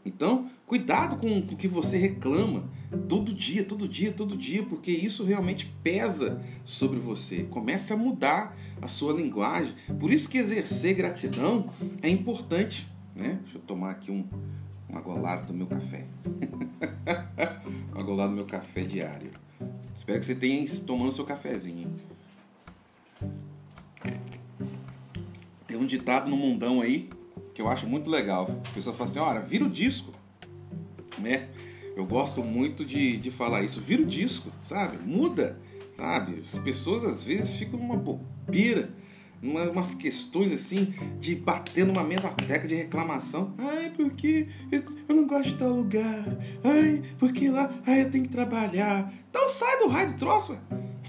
Então, 0.06 0.50
cuidado 0.66 1.18
com 1.18 1.40
o 1.40 1.44
que 1.44 1.68
você 1.68 1.98
reclama 1.98 2.70
todo 3.08 3.34
dia, 3.34 3.64
todo 3.64 3.88
dia, 3.88 4.12
todo 4.12 4.36
dia, 4.36 4.64
porque 4.64 4.92
isso 4.92 5.24
realmente 5.24 5.66
pesa 5.84 6.42
sobre 6.66 7.00
você. 7.00 7.44
Comece 7.44 7.94
a 7.94 7.98
mudar 7.98 8.58
a 8.82 8.88
sua 8.88 9.14
linguagem. 9.14 9.74
Por 10.00 10.12
isso 10.12 10.30
que 10.30 10.38
exercer 10.38 10.96
gratidão 10.96 11.72
é 12.02 12.10
importante. 12.10 12.88
Né? 13.16 13.40
Deixa 13.44 13.58
eu 13.58 13.62
tomar 13.62 13.92
aqui 13.92 14.10
um, 14.10 14.26
um 14.90 14.98
agolado 14.98 15.48
do 15.48 15.54
meu 15.54 15.68
café. 15.68 16.06
um 17.94 18.00
agolado 18.00 18.30
do 18.30 18.36
meu 18.38 18.46
café 18.46 18.84
diário. 18.84 19.32
Espero 19.98 20.20
que 20.20 20.26
você 20.26 20.36
tenha 20.36 20.66
tomando 20.88 21.12
seu 21.12 21.26
cafezinho. 21.26 21.94
Tem 25.68 25.78
um 25.78 25.86
ditado 25.86 26.30
no 26.30 26.38
mundão 26.38 26.82
aí 26.82 27.10
que 27.60 27.64
eu 27.64 27.68
acho 27.68 27.86
muito 27.86 28.10
legal. 28.10 28.50
A 28.70 28.74
pessoa 28.74 28.96
fala 28.96 29.10
assim, 29.10 29.20
olha, 29.20 29.42
vira 29.42 29.66
o 29.66 29.70
disco, 29.70 30.14
né? 31.18 31.50
Eu 31.94 32.06
gosto 32.06 32.42
muito 32.42 32.86
de, 32.86 33.18
de 33.18 33.30
falar 33.30 33.64
isso, 33.64 33.82
vira 33.82 34.02
o 34.02 34.06
disco, 34.06 34.50
sabe? 34.62 34.98
Muda, 35.06 35.60
sabe? 35.94 36.42
As 36.46 36.58
pessoas 36.62 37.04
às 37.04 37.22
vezes 37.22 37.58
ficam 37.58 37.78
numa 37.78 37.98
bobeira, 37.98 38.90
numa, 39.42 39.64
umas 39.64 39.94
questões 39.94 40.54
assim, 40.54 40.94
de 41.20 41.36
bater 41.36 41.86
numa 41.86 42.02
mesma 42.02 42.30
tecla 42.30 42.66
de 42.66 42.76
reclamação. 42.76 43.54
Ai, 43.58 43.92
porque 43.94 44.48
eu, 44.72 44.82
eu 45.10 45.14
não 45.14 45.28
gosto 45.28 45.50
de 45.50 45.58
tal 45.58 45.74
lugar. 45.74 46.24
Ai, 46.64 47.04
porque 47.18 47.50
lá, 47.50 47.70
ai, 47.86 48.04
eu 48.04 48.10
tenho 48.10 48.24
que 48.24 48.32
trabalhar. 48.32 49.12
Então 49.30 49.50
sai 49.50 49.80
do 49.80 49.90
raio 49.90 50.14
do 50.14 50.18
troço, 50.18 50.58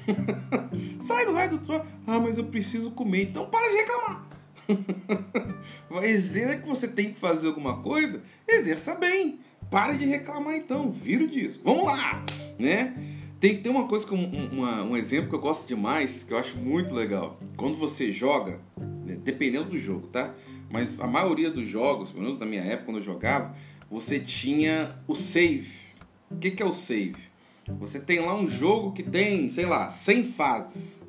Sai 1.01 1.27
do 1.27 1.33
raio 1.33 1.51
do 1.51 1.59
trono. 1.59 1.85
Ah, 2.09 2.19
mas 2.19 2.37
eu 2.37 2.45
preciso 2.45 2.91
comer. 2.91 3.29
Então 3.29 3.47
para 3.47 3.69
de 3.69 3.77
reclamar. 3.77 4.40
Exerça 6.03 6.57
que 6.63 6.69
você 6.69 6.89
tem 6.89 7.13
que 7.13 7.19
fazer 7.19 7.49
alguma 7.49 7.83
coisa, 7.83 8.23
exerça 8.49 8.95
bem. 8.95 9.41
Pare 9.71 9.97
de 9.97 10.05
reclamar 10.05 10.57
então, 10.57 10.91
vira 10.91 11.27
disso. 11.27 11.61
Vamos 11.63 11.85
lá, 11.85 12.25
né? 12.59 12.95
Tem, 13.39 13.57
tem 13.63 13.73
uma 13.73 13.89
coisa, 13.89 14.13
um, 14.13 14.49
uma, 14.53 14.83
um 14.83 14.97
exemplo 14.97 15.31
que 15.31 15.35
eu 15.35 15.41
gosto 15.41 15.67
demais, 15.67 16.23
que 16.23 16.33
eu 16.33 16.39
acho 16.39 16.59
muito 16.59 16.95
legal. 16.95 17.41
Quando 17.57 17.77
você 17.77 18.13
joga, 18.13 18.61
né, 18.77 19.17
dependendo 19.23 19.71
do 19.71 19.79
jogo, 19.79 20.09
tá? 20.09 20.35
Mas 20.71 21.01
a 21.01 21.07
maioria 21.07 21.51
dos 21.51 21.67
jogos, 21.67 22.11
pelo 22.11 22.25
menos 22.25 22.39
na 22.39 22.47
minha 22.47 22.63
época, 22.63 22.87
quando 22.87 22.99
eu 22.99 23.03
jogava, 23.03 23.55
você 23.91 24.21
tinha 24.21 24.95
o 25.09 25.15
save. 25.15 25.91
O 26.31 26.37
que, 26.37 26.51
que 26.51 26.63
é 26.63 26.67
o 26.67 26.75
save? 26.75 27.31
Você 27.79 27.99
tem 27.99 28.21
lá 28.21 28.35
um 28.35 28.49
jogo 28.49 28.93
que 28.93 29.03
tem, 29.03 29.49
sei 29.49 29.67
lá, 29.67 29.91
100 29.91 30.25
fases. 30.25 31.00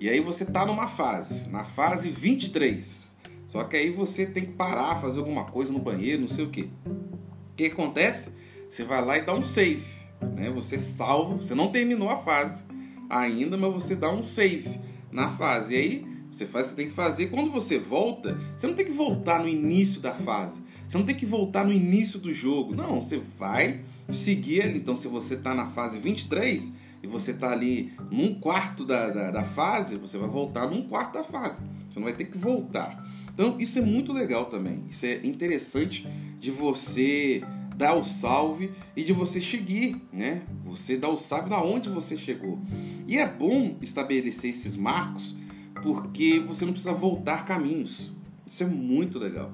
E 0.00 0.08
aí 0.08 0.20
você 0.20 0.44
tá 0.44 0.66
numa 0.66 0.88
fase, 0.88 1.48
na 1.48 1.64
fase 1.64 2.10
23. 2.10 3.06
Só 3.48 3.64
que 3.64 3.76
aí 3.76 3.90
você 3.90 4.26
tem 4.26 4.46
que 4.46 4.52
parar, 4.52 5.00
fazer 5.00 5.18
alguma 5.18 5.44
coisa 5.44 5.72
no 5.72 5.78
banheiro, 5.78 6.22
não 6.22 6.28
sei 6.28 6.44
o 6.44 6.50
que. 6.50 6.62
O 6.62 7.56
que 7.56 7.66
acontece? 7.66 8.30
Você 8.70 8.84
vai 8.84 9.04
lá 9.04 9.16
e 9.16 9.24
dá 9.24 9.34
um 9.34 9.42
save 9.42 9.96
né? 10.20 10.50
Você 10.50 10.78
salva, 10.78 11.36
você 11.36 11.54
não 11.54 11.68
terminou 11.70 12.08
a 12.08 12.18
fase 12.18 12.64
ainda, 13.08 13.56
mas 13.56 13.72
você 13.72 13.94
dá 13.94 14.10
um 14.10 14.24
save 14.24 14.80
na 15.10 15.28
fase. 15.30 15.74
E 15.74 15.76
aí 15.76 16.06
você 16.30 16.46
faz, 16.46 16.68
você 16.68 16.74
tem 16.74 16.86
que 16.88 16.92
fazer. 16.92 17.26
Quando 17.26 17.50
você 17.50 17.78
volta, 17.78 18.38
você 18.56 18.66
não 18.66 18.74
tem 18.74 18.86
que 18.86 18.92
voltar 18.92 19.40
no 19.40 19.48
início 19.48 20.00
da 20.00 20.14
fase. 20.14 20.60
Você 20.88 20.98
não 20.98 21.04
tem 21.04 21.14
que 21.14 21.26
voltar 21.26 21.64
no 21.64 21.72
início 21.72 22.18
do 22.18 22.32
jogo. 22.32 22.74
Não, 22.74 23.00
você 23.00 23.20
vai 23.38 23.80
seguir. 24.08 24.76
Então, 24.76 24.94
se 24.94 25.08
você 25.08 25.34
está 25.34 25.54
na 25.54 25.66
fase 25.66 25.98
23 25.98 26.72
e 27.02 27.06
você 27.06 27.30
está 27.30 27.52
ali 27.52 27.92
num 28.10 28.34
quarto 28.40 28.84
da, 28.84 29.10
da, 29.10 29.30
da, 29.30 29.44
fase, 29.44 29.96
você 29.96 30.18
vai 30.18 30.28
voltar 30.28 30.68
num 30.68 30.88
quarto 30.88 31.14
da 31.14 31.24
fase. 31.24 31.62
Você 31.88 31.98
não 31.98 32.04
vai 32.04 32.14
ter 32.14 32.26
que 32.26 32.38
voltar. 32.38 33.06
Então, 33.32 33.56
isso 33.60 33.78
é 33.78 33.82
muito 33.82 34.12
legal 34.12 34.46
também. 34.46 34.84
Isso 34.88 35.04
é 35.06 35.26
interessante 35.26 36.08
de 36.38 36.50
você 36.50 37.42
dar 37.76 37.94
o 37.94 38.04
salve 38.04 38.72
e 38.96 39.04
de 39.04 39.12
você 39.12 39.40
seguir, 39.40 40.00
né? 40.12 40.42
Você 40.64 40.96
dá 40.96 41.08
o 41.08 41.18
salve 41.18 41.50
na 41.50 41.62
onde 41.62 41.88
você 41.90 42.16
chegou. 42.16 42.58
E 43.06 43.18
é 43.18 43.28
bom 43.28 43.76
estabelecer 43.82 44.50
esses 44.50 44.74
marcos 44.74 45.36
porque 45.82 46.40
você 46.40 46.64
não 46.64 46.72
precisa 46.72 46.94
voltar 46.94 47.44
caminhos. 47.44 48.10
Isso 48.46 48.62
é 48.62 48.66
muito 48.66 49.18
legal. 49.18 49.52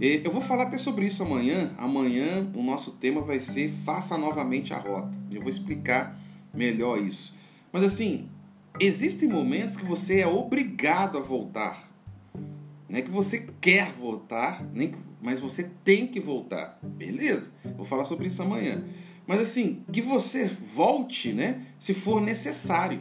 Eu 0.00 0.30
vou 0.30 0.40
falar 0.40 0.64
até 0.64 0.78
sobre 0.78 1.06
isso 1.06 1.22
amanhã. 1.22 1.72
Amanhã 1.76 2.48
o 2.54 2.62
nosso 2.62 2.92
tema 2.92 3.20
vai 3.20 3.40
ser 3.40 3.68
faça 3.70 4.16
novamente 4.16 4.72
a 4.72 4.78
rota. 4.78 5.12
Eu 5.30 5.40
vou 5.40 5.50
explicar 5.50 6.21
melhor 6.52 7.00
isso. 7.00 7.34
Mas 7.72 7.84
assim, 7.84 8.28
existem 8.78 9.28
momentos 9.28 9.76
que 9.76 9.84
você 9.84 10.20
é 10.20 10.26
obrigado 10.26 11.18
a 11.18 11.20
voltar. 11.20 11.90
Não 12.88 12.98
é 12.98 13.02
que 13.02 13.10
você 13.10 13.48
quer 13.60 13.92
voltar, 13.92 14.64
nem 14.72 14.94
mas 15.22 15.38
você 15.38 15.70
tem 15.84 16.06
que 16.06 16.18
voltar. 16.18 16.78
Beleza, 16.82 17.50
vou 17.76 17.86
falar 17.86 18.04
sobre 18.04 18.26
isso 18.26 18.42
amanhã. 18.42 18.84
Mas 19.24 19.40
assim, 19.40 19.84
que 19.92 20.02
você 20.02 20.46
volte, 20.46 21.32
né, 21.32 21.64
se 21.78 21.94
for 21.94 22.20
necessário, 22.20 23.00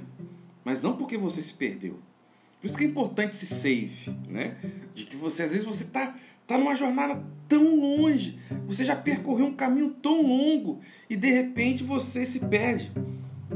mas 0.63 0.81
não 0.81 0.96
porque 0.96 1.17
você 1.17 1.41
se 1.41 1.53
perdeu. 1.53 2.00
Por 2.60 2.67
isso 2.67 2.77
que 2.77 2.84
é 2.84 2.88
importante 2.88 3.34
esse 3.34 3.48
save, 3.48 4.15
né? 4.29 4.55
De 4.93 5.05
que 5.05 5.15
você, 5.15 5.41
às 5.43 5.51
vezes, 5.51 5.65
você 5.65 5.86
tá, 5.86 6.15
tá 6.46 6.60
numa 6.60 6.75
jornada 6.75 7.20
tão 7.50 7.75
longe, 7.75 8.38
você 8.67 8.86
já 8.86 8.96
percorreu 8.96 9.48
um 9.48 9.53
caminho 9.53 9.89
tão 9.89 10.22
longo 10.22 10.79
e 11.10 11.15
de 11.15 11.31
repente 11.31 11.84
você 11.84 12.24
se 12.24 12.39
perde. 12.39 12.91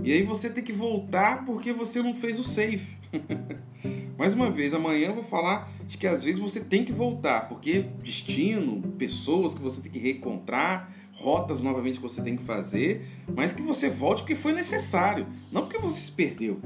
E 0.04 0.12
aí 0.12 0.24
você 0.24 0.50
tem 0.50 0.64
que 0.64 0.74
voltar 0.74 1.46
porque 1.46 1.74
você 1.74 2.02
não 2.02 2.14
fez 2.14 2.40
o 2.40 2.44
save. 2.44 2.96
Mais 4.18 4.34
uma 4.34 4.50
vez, 4.50 4.74
amanhã 4.74 5.08
eu 5.10 5.16
vou 5.16 5.24
falar 5.24 5.72
de 5.86 5.98
que 5.98 6.08
às 6.08 6.24
vezes 6.24 6.40
você 6.40 6.60
tem 6.60 6.86
que 6.86 6.92
voltar, 6.92 7.50
porque 7.50 7.86
destino, 8.02 8.82
pessoas 8.98 9.54
que 9.54 9.62
você 9.62 9.82
tem 9.82 9.92
que 9.92 10.00
reencontrar, 10.00 10.94
rotas 11.14 11.62
novamente 11.62 11.96
que 11.96 12.02
você 12.02 12.22
tem 12.22 12.38
que 12.38 12.44
fazer, 12.44 13.06
mas 13.36 13.52
que 13.52 13.62
você 13.62 13.90
volte 13.90 14.22
porque 14.22 14.36
foi 14.36 14.54
necessário, 14.54 15.28
não 15.52 15.64
porque 15.64 15.78
você 15.78 16.00
se 16.00 16.12
perdeu, 16.12 16.62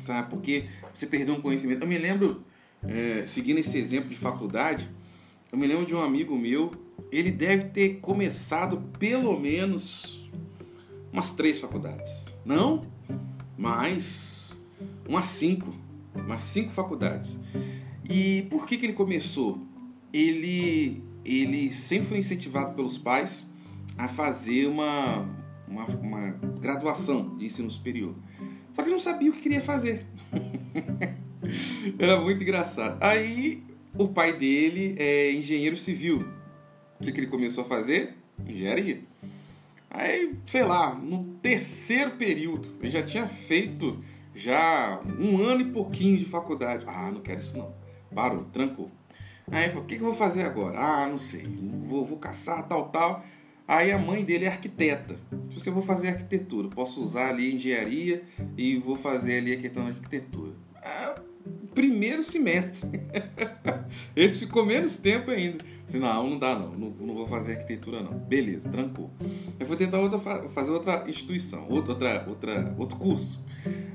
sabe? 0.00 0.30
Porque 0.30 0.66
você 0.92 1.06
perdeu 1.06 1.34
um 1.34 1.40
conhecimento. 1.40 1.82
Eu 1.82 1.88
me 1.88 1.98
lembro, 1.98 2.42
é, 2.82 3.24
seguindo 3.26 3.58
esse 3.58 3.78
exemplo 3.78 4.08
de 4.08 4.16
faculdade, 4.16 4.90
eu 5.52 5.58
me 5.58 5.66
lembro 5.66 5.86
de 5.86 5.94
um 5.94 6.00
amigo 6.00 6.36
meu, 6.36 6.72
ele 7.10 7.30
deve 7.30 7.64
ter 7.64 8.00
começado 8.00 8.82
pelo 8.98 9.38
menos 9.38 10.28
umas 11.12 11.32
três 11.32 11.60
faculdades. 11.60 12.23
Não, 12.44 12.80
mas 13.56 14.50
umas 15.08 15.26
cinco 15.26 15.74
umas 16.14 16.40
cinco 16.42 16.70
faculdades. 16.70 17.36
E 18.08 18.42
por 18.50 18.66
que, 18.66 18.76
que 18.76 18.86
ele 18.86 18.92
começou? 18.92 19.60
Ele, 20.12 21.02
ele 21.24 21.72
sempre 21.74 22.08
foi 22.08 22.18
incentivado 22.18 22.74
pelos 22.74 22.96
pais 22.96 23.44
a 23.96 24.08
fazer 24.08 24.66
uma, 24.66 25.28
uma, 25.66 25.86
uma 25.86 26.30
graduação 26.60 27.36
de 27.36 27.46
ensino 27.46 27.70
superior. 27.70 28.14
Só 28.72 28.82
que 28.82 28.88
ele 28.88 28.96
não 28.96 29.00
sabia 29.00 29.30
o 29.30 29.34
que 29.34 29.40
queria 29.40 29.60
fazer. 29.60 30.06
Era 31.98 32.20
muito 32.20 32.42
engraçado. 32.42 33.02
Aí 33.02 33.62
o 33.96 34.08
pai 34.08 34.36
dele 34.36 34.94
é 34.98 35.32
engenheiro 35.32 35.76
civil. 35.76 36.24
O 37.00 37.04
que, 37.04 37.12
que 37.12 37.20
ele 37.20 37.26
começou 37.26 37.64
a 37.64 37.66
fazer? 37.66 38.14
Engenharia. 38.46 39.02
Aí, 39.94 40.34
sei 40.44 40.64
lá, 40.64 40.92
no 40.92 41.22
terceiro 41.40 42.10
período, 42.12 42.68
ele 42.80 42.90
já 42.90 43.00
tinha 43.00 43.28
feito 43.28 44.02
já 44.34 45.00
um 45.20 45.40
ano 45.40 45.60
e 45.60 45.70
pouquinho 45.72 46.18
de 46.18 46.24
faculdade. 46.24 46.84
Ah, 46.84 47.12
não 47.12 47.20
quero 47.20 47.38
isso 47.38 47.56
não. 47.56 47.72
Parou, 48.12 48.40
trancou. 48.52 48.90
Aí 49.48 49.68
falou, 49.68 49.84
o 49.84 49.86
que, 49.86 49.94
que 49.94 50.02
eu 50.02 50.08
vou 50.08 50.16
fazer 50.16 50.42
agora? 50.42 50.80
Ah, 50.80 51.06
não 51.06 51.20
sei, 51.20 51.44
vou, 51.86 52.04
vou 52.04 52.18
caçar, 52.18 52.66
tal, 52.66 52.88
tal. 52.88 53.24
Aí 53.68 53.92
a 53.92 53.98
mãe 53.98 54.24
dele 54.24 54.46
é 54.46 54.48
arquiteta. 54.48 55.16
Se 55.56 55.68
eu 55.68 55.72
vou 55.72 55.82
fazer 55.82 56.08
arquitetura, 56.08 56.66
posso 56.68 57.00
usar 57.00 57.28
ali 57.28 57.54
engenharia 57.54 58.24
e 58.56 58.76
vou 58.78 58.96
fazer 58.96 59.38
ali 59.38 59.52
a 59.52 59.60
questão 59.60 59.84
de 59.84 59.90
arquitetura. 59.90 60.54
Ah, 60.74 61.14
primeiro 61.72 62.24
semestre. 62.24 62.88
Esse 64.16 64.40
ficou 64.40 64.66
menos 64.66 64.96
tempo 64.96 65.30
ainda. 65.30 65.64
Disse, 65.84 65.98
não, 65.98 66.30
não 66.30 66.38
dá 66.38 66.58
não, 66.58 66.72
não, 66.72 66.90
não, 66.90 67.14
vou 67.14 67.26
fazer 67.26 67.52
arquitetura 67.52 68.02
não. 68.02 68.12
Beleza, 68.12 68.68
trancou. 68.68 69.10
Eu 69.58 69.66
vou 69.66 69.76
tentar 69.76 69.98
outra, 69.98 70.18
fazer 70.18 70.70
outra 70.70 71.08
instituição, 71.08 71.66
outra, 71.68 72.24
outra, 72.26 72.74
outro 72.78 72.96
curso. 72.96 73.44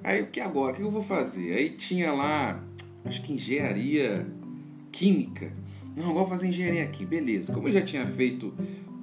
Aí 0.04 0.22
o 0.22 0.28
que 0.28 0.40
agora? 0.40 0.74
O 0.74 0.76
que 0.76 0.82
eu 0.82 0.92
vou 0.92 1.02
fazer? 1.02 1.54
Aí 1.54 1.72
tinha 1.72 2.12
lá, 2.12 2.64
acho 3.06 3.22
que 3.22 3.34
engenharia 3.34 4.28
química. 4.92 5.52
Não, 5.96 6.14
vou 6.14 6.28
fazer 6.28 6.48
engenharia 6.48 6.84
aqui, 6.84 7.06
beleza. 7.06 7.52
Como 7.52 7.68
eu 7.68 7.74
já 7.74 7.82
tinha 7.82 8.06
feito 8.06 8.54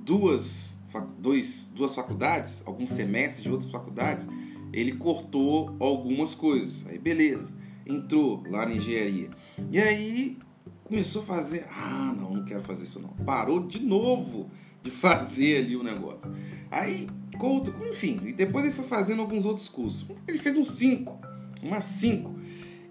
duas, 0.05 0.71
dois, 1.19 1.71
duas 1.75 1.95
faculdades, 1.95 2.63
alguns 2.65 2.91
semestres 2.91 3.43
de 3.43 3.51
outras 3.51 3.71
faculdades, 3.71 4.27
ele 4.73 4.93
cortou 4.93 5.77
algumas 5.81 6.35
coisas. 6.35 6.87
Aí 6.87 6.99
beleza, 6.99 7.53
entrou 7.85 8.43
lá 8.49 8.65
na 8.65 8.75
engenharia. 8.75 9.29
E 9.71 9.81
aí 9.81 10.39
começou 10.87 11.23
a 11.23 11.27
fazer, 11.27 11.67
ah, 11.71 12.15
não, 12.17 12.35
não 12.35 12.45
quero 12.45 12.63
fazer 12.63 12.85
isso 12.85 13.01
não. 13.01 13.11
Parou 13.25 13.67
de 13.67 13.81
novo 13.81 14.51
de 14.83 14.91
fazer 14.91 15.59
ali 15.59 15.77
o 15.77 15.83
negócio. 15.83 16.31
Aí 16.71 17.09
Couto, 17.39 17.75
enfim. 17.89 18.21
E 18.25 18.33
depois 18.33 18.65
ele 18.65 18.75
foi 18.75 18.85
fazendo 18.85 19.21
alguns 19.21 19.45
outros 19.45 19.69
cursos. 19.69 20.11
Ele 20.27 20.39
fez 20.39 20.57
uns 20.57 20.73
cinco, 20.73 21.21
umas 21.63 21.85
cinco. 21.85 22.35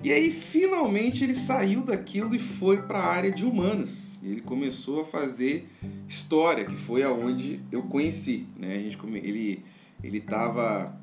E 0.03 0.11
aí 0.11 0.31
finalmente 0.31 1.23
ele 1.23 1.33
saiu 1.33 1.81
daquilo 1.81 2.35
e 2.35 2.39
foi 2.39 2.81
para 2.83 2.99
a 2.99 3.05
área 3.05 3.31
de 3.31 3.45
humanas. 3.45 4.11
E 4.21 4.29
ele 4.29 4.41
começou 4.41 5.01
a 5.01 5.05
fazer 5.05 5.67
história, 6.07 6.65
que 6.65 6.75
foi 6.75 7.03
aonde 7.03 7.59
eu 7.71 7.83
conheci, 7.83 8.45
né? 8.57 8.75
A 8.75 8.79
gente 8.79 8.97
ele 9.23 9.63
ele 10.03 10.17
estava 10.19 10.95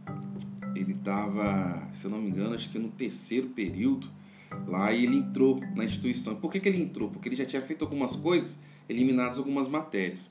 ele 0.76 0.94
tava, 0.94 1.88
se 1.92 2.04
eu 2.04 2.10
não 2.10 2.20
me 2.20 2.30
engano, 2.30 2.54
acho 2.54 2.70
que 2.70 2.78
no 2.78 2.88
terceiro 2.88 3.48
período 3.48 4.08
lá 4.66 4.92
e 4.92 5.04
ele 5.04 5.16
entrou 5.16 5.60
na 5.74 5.84
instituição. 5.84 6.36
Por 6.36 6.50
que, 6.50 6.60
que 6.60 6.68
ele 6.68 6.82
entrou? 6.82 7.10
Porque 7.10 7.28
ele 7.28 7.36
já 7.36 7.44
tinha 7.44 7.62
feito 7.62 7.82
algumas 7.82 8.16
coisas, 8.16 8.58
eliminadas 8.88 9.38
algumas 9.38 9.68
matérias. 9.68 10.30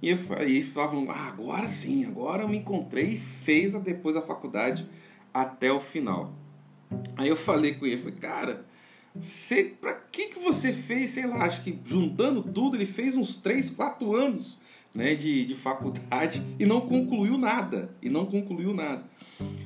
E 0.00 0.10
aí 0.10 0.62
falavam, 0.62 1.10
ah, 1.10 1.28
agora 1.28 1.66
sim, 1.66 2.04
agora 2.04 2.42
eu 2.42 2.48
me 2.48 2.58
encontrei 2.58 3.14
e 3.14 3.16
fez 3.18 3.74
depois 3.74 4.14
a 4.16 4.22
faculdade 4.22 4.86
até 5.34 5.72
o 5.72 5.80
final. 5.80 6.32
Aí 7.16 7.28
eu 7.28 7.36
falei 7.36 7.74
com 7.74 7.84
ele, 7.84 7.98
falei, 7.98 8.14
cara, 8.14 8.64
você, 9.14 9.64
pra 9.64 9.94
que, 9.94 10.26
que 10.26 10.38
você 10.38 10.72
fez, 10.72 11.10
sei 11.10 11.26
lá, 11.26 11.44
acho 11.44 11.62
que 11.62 11.76
juntando 11.84 12.42
tudo, 12.42 12.76
ele 12.76 12.86
fez 12.86 13.16
uns 13.16 13.38
3, 13.38 13.70
4 13.70 14.14
anos 14.14 14.56
né, 14.94 15.14
de, 15.14 15.44
de 15.44 15.54
faculdade 15.54 16.42
e 16.58 16.64
não 16.64 16.80
concluiu 16.80 17.36
nada. 17.36 17.90
E 18.00 18.08
não 18.08 18.26
concluiu 18.26 18.72
nada. 18.72 19.04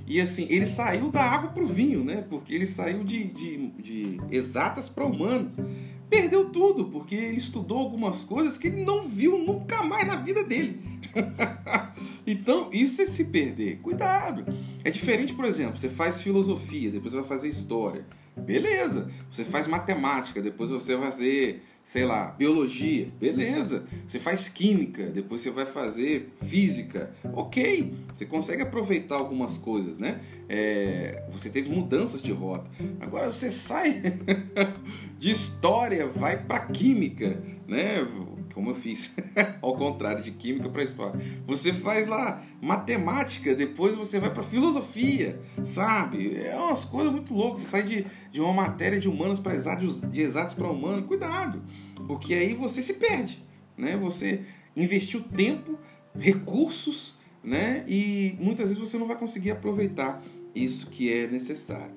E 0.07 0.21
assim, 0.21 0.47
ele 0.51 0.67
saiu 0.67 1.11
da 1.11 1.23
água 1.23 1.51
para 1.51 1.63
o 1.63 1.67
vinho, 1.67 2.05
né? 2.05 2.25
Porque 2.29 2.55
ele 2.55 2.67
saiu 2.67 3.05
de, 3.05 3.25
de, 3.25 3.69
de 3.71 4.21
exatas 4.31 4.89
para 4.89 5.05
humanas. 5.05 5.57
perdeu 6.11 6.51
tudo, 6.51 6.87
porque 6.87 7.15
ele 7.15 7.39
estudou 7.39 7.79
algumas 7.79 8.23
coisas 8.23 8.59
que 8.59 8.69
ele 8.69 8.85
não 8.85 9.09
viu 9.09 9.39
nunca 9.39 9.83
mais 9.83 10.07
na 10.07 10.17
vida 10.17 10.45
dele. 10.45 10.79
então, 12.27 12.69
isso 12.73 13.01
é 13.01 13.07
se 13.07 13.25
perder. 13.25 13.79
Cuidado. 13.79 14.45
É 14.85 14.91
diferente, 14.91 15.33
por 15.33 15.45
exemplo, 15.45 15.79
você 15.79 15.89
faz 15.89 16.21
filosofia, 16.21 16.91
depois 16.91 17.15
vai 17.15 17.25
fazer 17.25 17.49
história. 17.49 18.05
Beleza. 18.37 19.11
Você 19.31 19.45
faz 19.45 19.67
matemática, 19.67 20.41
depois 20.41 20.71
você 20.71 20.97
vai 20.97 21.11
fazer 21.11 21.63
sei 21.85 22.05
lá, 22.05 22.27
biologia, 22.27 23.09
beleza. 23.18 23.85
Você 24.07 24.18
faz 24.18 24.49
química, 24.49 25.07
depois 25.07 25.40
você 25.40 25.51
vai 25.51 25.66
fazer 25.66 26.33
física, 26.42 27.11
ok. 27.33 27.95
Você 28.14 28.25
consegue 28.25 28.62
aproveitar 28.62 29.16
algumas 29.16 29.59
coisas, 29.59 29.99
né? 29.99 30.21
É, 30.49 31.23
você 31.31 31.51
teve 31.51 31.71
mudanças 31.71 32.23
de 32.23 32.33
rota. 32.33 32.71
Agora 33.01 33.31
você 33.31 33.51
sai 33.51 34.01
de 35.18 35.31
história, 35.31 36.07
vai 36.07 36.42
para 36.42 36.61
química, 36.61 37.42
né? 37.66 38.07
Como 38.53 38.71
eu 38.71 38.75
fiz, 38.75 39.12
ao 39.61 39.77
contrário 39.77 40.23
de 40.23 40.31
química 40.31 40.69
para 40.69 40.83
história. 40.83 41.21
Você 41.47 41.73
faz 41.73 42.07
lá 42.09 42.43
matemática, 42.61 43.55
depois 43.55 43.95
você 43.95 44.19
vai 44.19 44.31
para 44.31 44.43
filosofia, 44.43 45.41
sabe? 45.65 46.37
É 46.37 46.57
umas 46.57 46.85
coisas 46.85 47.12
muito 47.12 47.35
loucas. 47.35 47.61
Você 47.61 47.67
sai 47.67 47.83
de, 47.83 48.07
de 48.31 48.41
uma 48.41 48.53
matéria 48.53 49.01
de 49.01 49.09
humanos 49.09 49.41
para 49.41 49.55
exatos, 49.55 50.01
de 50.01 50.23
exatos 50.23 50.55
para 50.55 50.69
humanos. 50.69 51.07
Cuidado 51.07 51.62
porque 52.07 52.35
aí 52.35 52.55
você 52.55 52.83
se 52.83 52.95
perde, 52.95 53.43
né? 53.77 53.97
Você 53.97 54.43
investiu 54.77 55.23
tempo, 55.23 55.79
recursos, 56.19 57.17
né? 57.43 57.85
E 57.88 58.37
muitas 58.41 58.69
vezes 58.69 58.81
você 58.81 58.99
não 58.99 59.07
vai 59.07 59.17
conseguir 59.17 59.51
aproveitar 59.51 60.23
isso 60.55 60.91
que 60.91 61.11
é 61.11 61.27
necessário 61.27 61.95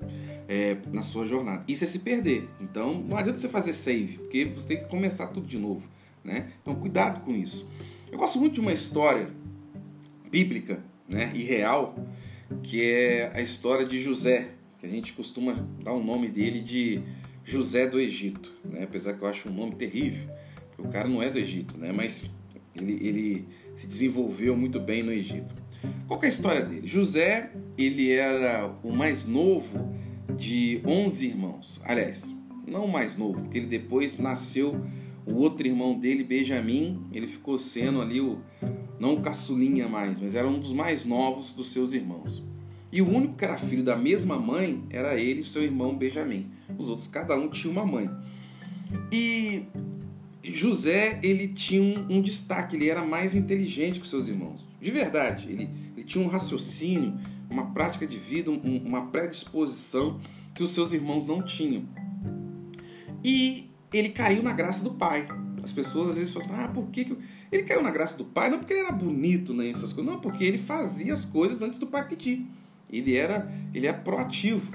é, 0.48 0.76
na 0.92 1.02
sua 1.02 1.26
jornada. 1.26 1.64
Isso 1.68 1.84
é 1.84 1.86
se 1.86 1.98
perder. 1.98 2.48
Então 2.60 2.94
não 3.00 3.16
adianta 3.16 3.38
você 3.38 3.48
fazer 3.48 3.72
save, 3.72 4.18
porque 4.18 4.44
você 4.46 4.68
tem 4.68 4.78
que 4.78 4.88
começar 4.88 5.28
tudo 5.28 5.46
de 5.46 5.58
novo, 5.58 5.88
né? 6.26 6.48
Então 6.60 6.74
cuidado 6.74 7.24
com 7.24 7.34
isso. 7.34 7.66
Eu 8.10 8.18
gosto 8.18 8.38
muito 8.38 8.54
de 8.54 8.60
uma 8.60 8.72
história 8.72 9.28
bíblica, 10.30 10.82
né? 11.08 11.30
E 11.34 11.42
real, 11.42 11.96
que 12.62 12.82
é 12.82 13.30
a 13.34 13.40
história 13.40 13.86
de 13.86 14.00
José, 14.00 14.48
que 14.78 14.86
a 14.86 14.88
gente 14.88 15.12
costuma 15.12 15.54
dar 15.82 15.92
o 15.92 16.02
nome 16.02 16.28
dele 16.28 16.60
de 16.60 17.02
José 17.44 17.86
do 17.86 18.00
Egito, 18.00 18.52
né? 18.64 18.82
apesar 18.84 19.14
que 19.14 19.22
eu 19.22 19.28
acho 19.28 19.48
um 19.48 19.52
nome 19.52 19.76
terrível, 19.76 20.28
o 20.78 20.88
cara 20.88 21.08
não 21.08 21.22
é 21.22 21.30
do 21.30 21.38
Egito, 21.38 21.78
né? 21.78 21.92
mas 21.92 22.28
ele, 22.74 22.92
ele 23.06 23.48
se 23.76 23.86
desenvolveu 23.86 24.56
muito 24.56 24.80
bem 24.80 25.02
no 25.02 25.12
Egito. 25.12 25.54
Qual 26.08 26.20
é 26.22 26.26
a 26.26 26.28
história 26.28 26.62
dele? 26.62 26.86
José, 26.86 27.50
ele 27.78 28.10
era 28.10 28.66
o 28.82 28.92
mais 28.92 29.24
novo 29.24 29.94
de 30.36 30.80
11 30.84 31.26
irmãos. 31.26 31.80
Aliás, 31.84 32.32
não 32.66 32.86
o 32.86 32.92
mais 32.92 33.16
novo, 33.16 33.40
porque 33.40 33.58
ele 33.58 33.66
depois 33.66 34.18
nasceu 34.18 34.84
o 35.26 35.34
outro 35.34 35.66
irmão 35.66 35.98
dele, 35.98 36.22
Benjamim, 36.22 37.02
ele 37.12 37.26
ficou 37.26 37.58
sendo 37.58 38.00
ali 38.00 38.20
o 38.20 38.38
não 38.98 39.14
o 39.14 39.20
caçulinha 39.20 39.88
mais, 39.88 40.20
mas 40.20 40.34
era 40.34 40.48
um 40.48 40.58
dos 40.58 40.72
mais 40.72 41.04
novos 41.04 41.52
dos 41.52 41.70
seus 41.70 41.92
irmãos. 41.92 42.42
E 42.90 43.02
o 43.02 43.08
único 43.08 43.36
que 43.36 43.44
era 43.44 43.58
filho 43.58 43.82
da 43.82 43.96
mesma 43.96 44.38
mãe 44.38 44.82
era 44.88 45.20
ele 45.20 45.40
e 45.40 45.44
seu 45.44 45.62
irmão 45.62 45.94
Benjamim. 45.94 46.50
Os 46.78 46.88
outros, 46.88 47.06
cada 47.06 47.36
um 47.36 47.48
tinha 47.48 47.70
uma 47.70 47.84
mãe. 47.84 48.08
E 49.12 49.64
José, 50.42 51.18
ele 51.22 51.48
tinha 51.48 51.82
um, 51.82 52.16
um 52.16 52.22
destaque, 52.22 52.76
ele 52.76 52.88
era 52.88 53.04
mais 53.04 53.34
inteligente 53.34 54.00
que 54.00 54.06
seus 54.06 54.28
irmãos. 54.28 54.64
De 54.80 54.90
verdade, 54.90 55.50
ele, 55.50 55.68
ele 55.96 56.04
tinha 56.04 56.24
um 56.24 56.28
raciocínio, 56.28 57.14
uma 57.50 57.66
prática 57.72 58.06
de 58.06 58.16
vida, 58.16 58.50
um, 58.50 58.82
uma 58.86 59.06
predisposição 59.08 60.20
que 60.54 60.62
os 60.62 60.70
seus 60.70 60.92
irmãos 60.92 61.26
não 61.26 61.42
tinham. 61.42 61.84
E 63.22 63.68
ele 63.96 64.10
caiu 64.10 64.42
na 64.42 64.52
graça 64.52 64.82
do 64.82 64.94
pai. 64.94 65.26
As 65.62 65.72
pessoas 65.72 66.10
às 66.10 66.16
vezes 66.18 66.32
falam 66.32 66.48
assim, 66.48 66.64
ah, 66.64 66.68
por 66.68 66.86
que, 66.88 67.04
que... 67.04 67.16
Ele 67.50 67.62
caiu 67.62 67.82
na 67.82 67.90
graça 67.90 68.16
do 68.16 68.24
pai, 68.24 68.50
não 68.50 68.58
porque 68.58 68.72
ele 68.72 68.80
era 68.80 68.92
bonito, 68.92 69.54
nem 69.54 69.70
essas 69.70 69.92
coisas, 69.92 70.12
não, 70.12 70.20
porque 70.20 70.44
ele 70.44 70.58
fazia 70.58 71.14
as 71.14 71.24
coisas 71.24 71.62
antes 71.62 71.78
do 71.78 71.86
pai 71.86 72.06
pedir. 72.08 72.46
Ele 72.90 73.16
era, 73.16 73.50
ele 73.74 73.86
é 73.86 73.92
proativo. 73.92 74.72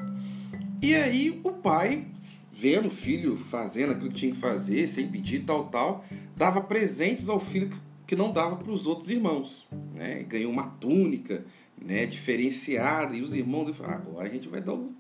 E 0.82 0.96
aí 0.96 1.40
o 1.44 1.52
pai, 1.52 2.06
vendo 2.52 2.88
o 2.88 2.92
filho 2.92 3.38
fazendo 3.38 3.92
aquilo 3.92 4.10
que 4.10 4.16
tinha 4.16 4.32
que 4.32 4.38
fazer, 4.38 4.88
sem 4.88 5.08
pedir, 5.08 5.44
tal, 5.44 5.66
tal, 5.66 6.06
dava 6.36 6.62
presentes 6.62 7.30
ao 7.30 7.40
filho 7.40 7.72
que 8.08 8.16
não 8.16 8.34
dava 8.34 8.58
para 8.58 8.72
os 8.72 8.88
outros 8.88 9.10
irmãos. 9.10 9.68
Né? 9.94 10.24
Ganhou 10.24 10.52
uma 10.52 10.64
túnica 10.64 11.46
né, 11.82 12.06
diferenciada. 12.06 13.16
E 13.16 13.22
os 13.22 13.34
irmãos 13.34 13.76
falaram, 13.78 14.02
agora 14.02 14.28
a 14.28 14.32
gente 14.32 14.50
vai 14.50 14.62
dar, 14.62 14.74
um, 14.74 14.94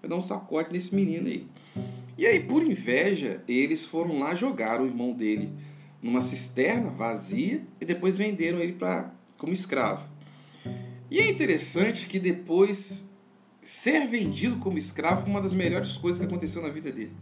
vai 0.00 0.08
dar 0.08 0.16
um 0.16 0.20
sacote 0.20 0.72
nesse 0.72 0.94
menino 0.94 1.28
aí. 1.28 1.46
E 2.16 2.26
aí, 2.26 2.40
por 2.40 2.62
inveja, 2.62 3.42
eles 3.46 3.84
foram 3.84 4.18
lá 4.18 4.34
jogar 4.34 4.80
o 4.80 4.86
irmão 4.86 5.12
dele 5.12 5.52
numa 6.02 6.22
cisterna 6.22 6.90
vazia 6.90 7.62
e 7.80 7.84
depois 7.84 8.16
venderam 8.16 8.60
ele 8.60 8.72
para 8.72 9.12
como 9.36 9.52
escravo. 9.52 10.06
E 11.10 11.20
é 11.20 11.30
interessante 11.30 12.06
que 12.06 12.18
depois 12.18 13.08
ser 13.62 14.06
vendido 14.06 14.56
como 14.56 14.78
escravo 14.78 15.22
foi 15.22 15.30
uma 15.30 15.40
das 15.40 15.52
melhores 15.52 15.96
coisas 15.96 16.20
que 16.20 16.26
aconteceu 16.26 16.62
na 16.62 16.68
vida 16.68 16.90
dele. 16.90 17.12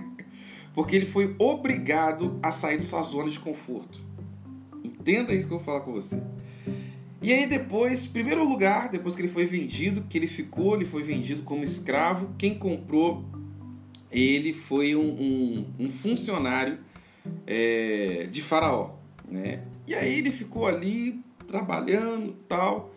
Porque 0.72 0.94
ele 0.94 1.06
foi 1.06 1.34
obrigado 1.38 2.38
a 2.42 2.52
sair 2.52 2.76
dessa 2.76 3.02
zona 3.02 3.30
de 3.30 3.38
conforto. 3.40 4.00
Entenda 4.84 5.34
isso 5.34 5.48
que 5.48 5.54
eu 5.54 5.58
vou 5.58 5.64
falar 5.64 5.80
com 5.80 5.92
você. 5.92 6.22
E 7.20 7.32
aí 7.32 7.46
depois, 7.46 8.06
primeiro 8.06 8.48
lugar, 8.48 8.88
depois 8.88 9.16
que 9.16 9.22
ele 9.22 9.28
foi 9.28 9.44
vendido, 9.44 10.04
que 10.08 10.16
ele 10.16 10.26
ficou, 10.26 10.74
ele 10.74 10.84
foi 10.84 11.02
vendido 11.02 11.42
como 11.42 11.64
escravo. 11.64 12.30
Quem 12.38 12.54
comprou 12.54 13.24
ele 14.10 14.52
foi 14.52 14.94
um, 14.96 15.00
um, 15.00 15.66
um 15.78 15.88
funcionário 15.88 16.78
é, 17.46 18.28
de 18.30 18.42
faraó. 18.42 18.92
Né? 19.28 19.62
E 19.86 19.94
aí 19.94 20.18
ele 20.18 20.30
ficou 20.30 20.66
ali 20.66 21.20
trabalhando 21.46 22.34
tal. 22.48 22.94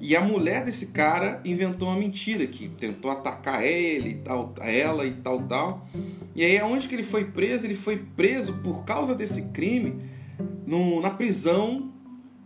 E 0.00 0.16
a 0.16 0.20
mulher 0.22 0.64
desse 0.64 0.86
cara 0.86 1.42
inventou 1.44 1.88
uma 1.88 1.96
mentira 1.96 2.46
que 2.46 2.68
tentou 2.68 3.10
atacar 3.10 3.62
ele 3.62 4.10
e 4.10 4.14
tal, 4.14 4.54
ela 4.60 5.04
e 5.04 5.12
tal, 5.12 5.42
tal. 5.42 5.86
E 6.34 6.42
aí 6.42 6.58
aonde 6.58 6.88
que 6.88 6.94
ele 6.94 7.02
foi 7.02 7.24
preso? 7.24 7.66
Ele 7.66 7.74
foi 7.74 7.98
preso 7.98 8.54
por 8.62 8.84
causa 8.84 9.14
desse 9.14 9.42
crime 9.48 9.98
no, 10.66 11.02
na 11.02 11.10
prisão 11.10 11.92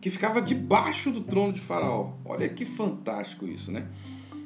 que 0.01 0.11
ficava 0.11 0.43
debaixo 0.43 1.11
do 1.11 1.21
trono 1.21 1.53
de 1.53 1.61
Faraó. 1.61 2.13
Olha 2.25 2.49
que 2.49 2.65
fantástico 2.65 3.47
isso, 3.47 3.71
né? 3.71 3.87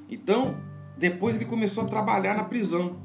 Então, 0.09 0.57
depois 0.97 1.37
ele 1.37 1.47
começou 1.47 1.85
a 1.85 1.87
trabalhar 1.89 2.37
na 2.37 2.45
prisão. 2.45 2.97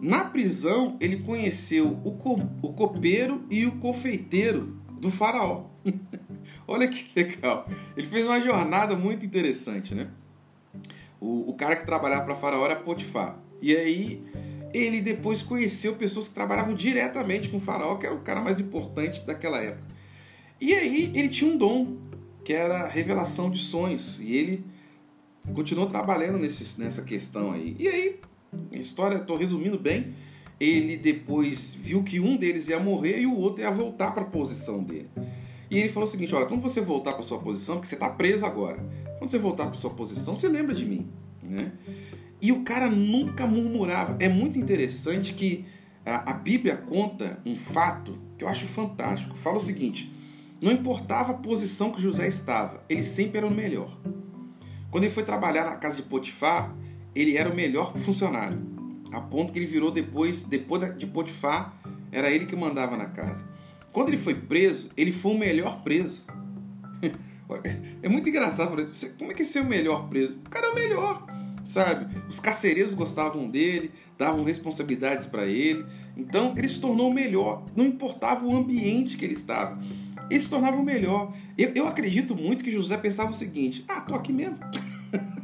Na 0.00 0.24
prisão, 0.24 0.96
ele 1.00 1.18
conheceu 1.18 1.98
o, 2.04 2.12
co 2.12 2.40
o 2.62 2.72
copeiro 2.72 3.44
e 3.50 3.66
o 3.66 3.72
confeiteiro 3.72 4.76
do 5.00 5.10
faraó. 5.10 5.66
Olha 6.66 6.88
que 6.88 7.10
legal. 7.14 7.68
Ele 7.96 8.06
fez 8.06 8.24
uma 8.24 8.40
jornada 8.40 8.96
muito 8.96 9.24
interessante, 9.24 9.94
né? 9.94 10.08
O, 11.20 11.50
o 11.50 11.54
cara 11.54 11.76
que 11.76 11.86
trabalhava 11.86 12.24
para 12.24 12.34
faraó 12.34 12.64
era 12.64 12.76
Potifar. 12.76 13.38
E 13.60 13.76
aí 13.76 14.24
ele 14.72 15.00
depois 15.00 15.42
conheceu 15.42 15.94
pessoas 15.94 16.28
que 16.28 16.34
trabalhavam 16.34 16.74
diretamente 16.74 17.48
com 17.48 17.58
o 17.58 17.60
faraó, 17.60 17.96
que 17.96 18.06
era 18.06 18.14
o 18.14 18.20
cara 18.20 18.40
mais 18.40 18.58
importante 18.58 19.24
daquela 19.24 19.60
época. 19.60 19.86
E 20.60 20.74
aí 20.74 21.12
ele 21.14 21.28
tinha 21.28 21.52
um 21.52 21.56
dom, 21.56 21.96
que 22.44 22.52
era 22.52 22.88
revelação 22.88 23.50
de 23.50 23.58
sonhos. 23.58 24.18
E 24.20 24.34
ele 24.34 24.64
continuou 25.54 25.88
trabalhando 25.88 26.38
nesse, 26.38 26.80
nessa 26.80 27.02
questão 27.02 27.52
aí. 27.52 27.76
E 27.78 27.88
aí, 27.88 28.20
a 28.72 28.76
história, 28.76 29.16
estou 29.16 29.36
resumindo 29.36 29.78
bem, 29.78 30.14
ele 30.60 30.96
depois 30.96 31.74
viu 31.74 32.02
que 32.02 32.20
um 32.20 32.36
deles 32.36 32.68
ia 32.68 32.78
morrer 32.78 33.20
e 33.20 33.26
o 33.26 33.36
outro 33.36 33.62
ia 33.62 33.70
voltar 33.70 34.12
para 34.12 34.22
a 34.22 34.26
posição 34.26 34.82
dele. 34.82 35.08
E 35.70 35.78
ele 35.78 35.88
falou 35.88 36.08
o 36.08 36.10
seguinte: 36.10 36.34
olha, 36.34 36.46
quando 36.46 36.60
você 36.60 36.80
voltar 36.80 37.14
para 37.14 37.22
sua 37.22 37.38
posição, 37.38 37.76
porque 37.76 37.88
você 37.88 37.94
está 37.94 38.08
preso 38.08 38.44
agora, 38.44 38.78
quando 39.18 39.30
você 39.30 39.38
voltar 39.38 39.66
para 39.66 39.74
sua 39.74 39.90
posição, 39.90 40.36
você 40.36 40.48
lembra 40.48 40.74
de 40.74 40.84
mim, 40.84 41.08
né? 41.42 41.72
E 42.40 42.52
o 42.52 42.62
cara 42.62 42.90
nunca 42.90 43.46
murmurava. 43.46 44.16
É 44.20 44.28
muito 44.28 44.58
interessante 44.58 45.32
que 45.32 45.64
a, 46.04 46.30
a 46.30 46.34
Bíblia 46.34 46.76
conta 46.76 47.40
um 47.46 47.56
fato 47.56 48.18
que 48.36 48.44
eu 48.44 48.48
acho 48.48 48.66
fantástico. 48.66 49.36
Fala 49.36 49.56
o 49.56 49.60
seguinte: 49.60 50.12
não 50.60 50.70
importava 50.70 51.32
a 51.32 51.36
posição 51.36 51.90
que 51.90 52.02
José 52.02 52.28
estava, 52.28 52.84
ele 52.88 53.02
sempre 53.02 53.38
era 53.38 53.46
o 53.46 53.50
melhor. 53.50 53.98
Quando 54.90 55.04
ele 55.04 55.12
foi 55.12 55.24
trabalhar 55.24 55.64
na 55.64 55.76
casa 55.76 55.96
de 55.96 56.02
Potifar, 56.02 56.76
ele 57.14 57.36
era 57.36 57.48
o 57.48 57.54
melhor 57.54 57.96
funcionário 57.96 58.72
a 59.12 59.20
ponto 59.20 59.52
que 59.52 59.58
ele 59.58 59.66
virou 59.66 59.90
depois, 59.90 60.44
depois 60.44 60.96
de 60.96 61.06
Potifar, 61.06 61.76
era 62.10 62.30
ele 62.30 62.46
que 62.46 62.56
mandava 62.56 62.96
na 62.96 63.06
casa. 63.06 63.44
Quando 63.92 64.08
ele 64.08 64.16
foi 64.16 64.34
preso, 64.34 64.88
ele 64.96 65.12
foi 65.12 65.32
o 65.32 65.38
melhor 65.38 65.82
preso. 65.82 66.24
É 68.02 68.08
muito 68.08 68.26
engraçado. 68.30 68.70
Como 69.18 69.30
é 69.30 69.34
que 69.34 69.42
é 69.42 69.44
ser 69.44 69.60
o 69.60 69.66
melhor 69.66 70.08
preso? 70.08 70.38
O 70.46 70.48
cara 70.48 70.68
é 70.68 70.70
o 70.70 70.74
melhor, 70.74 71.26
sabe? 71.68 72.06
Os 72.26 72.40
carcereiros 72.40 72.94
gostavam 72.94 73.46
dele, 73.46 73.90
davam 74.16 74.42
responsabilidades 74.42 75.26
para 75.26 75.44
ele. 75.44 75.84
Então 76.16 76.54
ele 76.56 76.66
se 76.66 76.80
tornou 76.80 77.10
o 77.10 77.12
melhor. 77.12 77.62
Não 77.76 77.84
importava 77.84 78.46
o 78.46 78.56
ambiente 78.56 79.18
que 79.18 79.26
ele 79.26 79.34
estava. 79.34 79.78
Ele 80.30 80.40
se 80.40 80.48
tornava 80.48 80.78
o 80.78 80.82
melhor. 80.82 81.34
Eu, 81.58 81.72
eu 81.74 81.86
acredito 81.86 82.34
muito 82.34 82.64
que 82.64 82.70
José 82.70 82.96
pensava 82.96 83.32
o 83.32 83.34
seguinte: 83.34 83.84
ah, 83.86 84.00
tô 84.00 84.14
aqui 84.14 84.32
mesmo. 84.32 84.56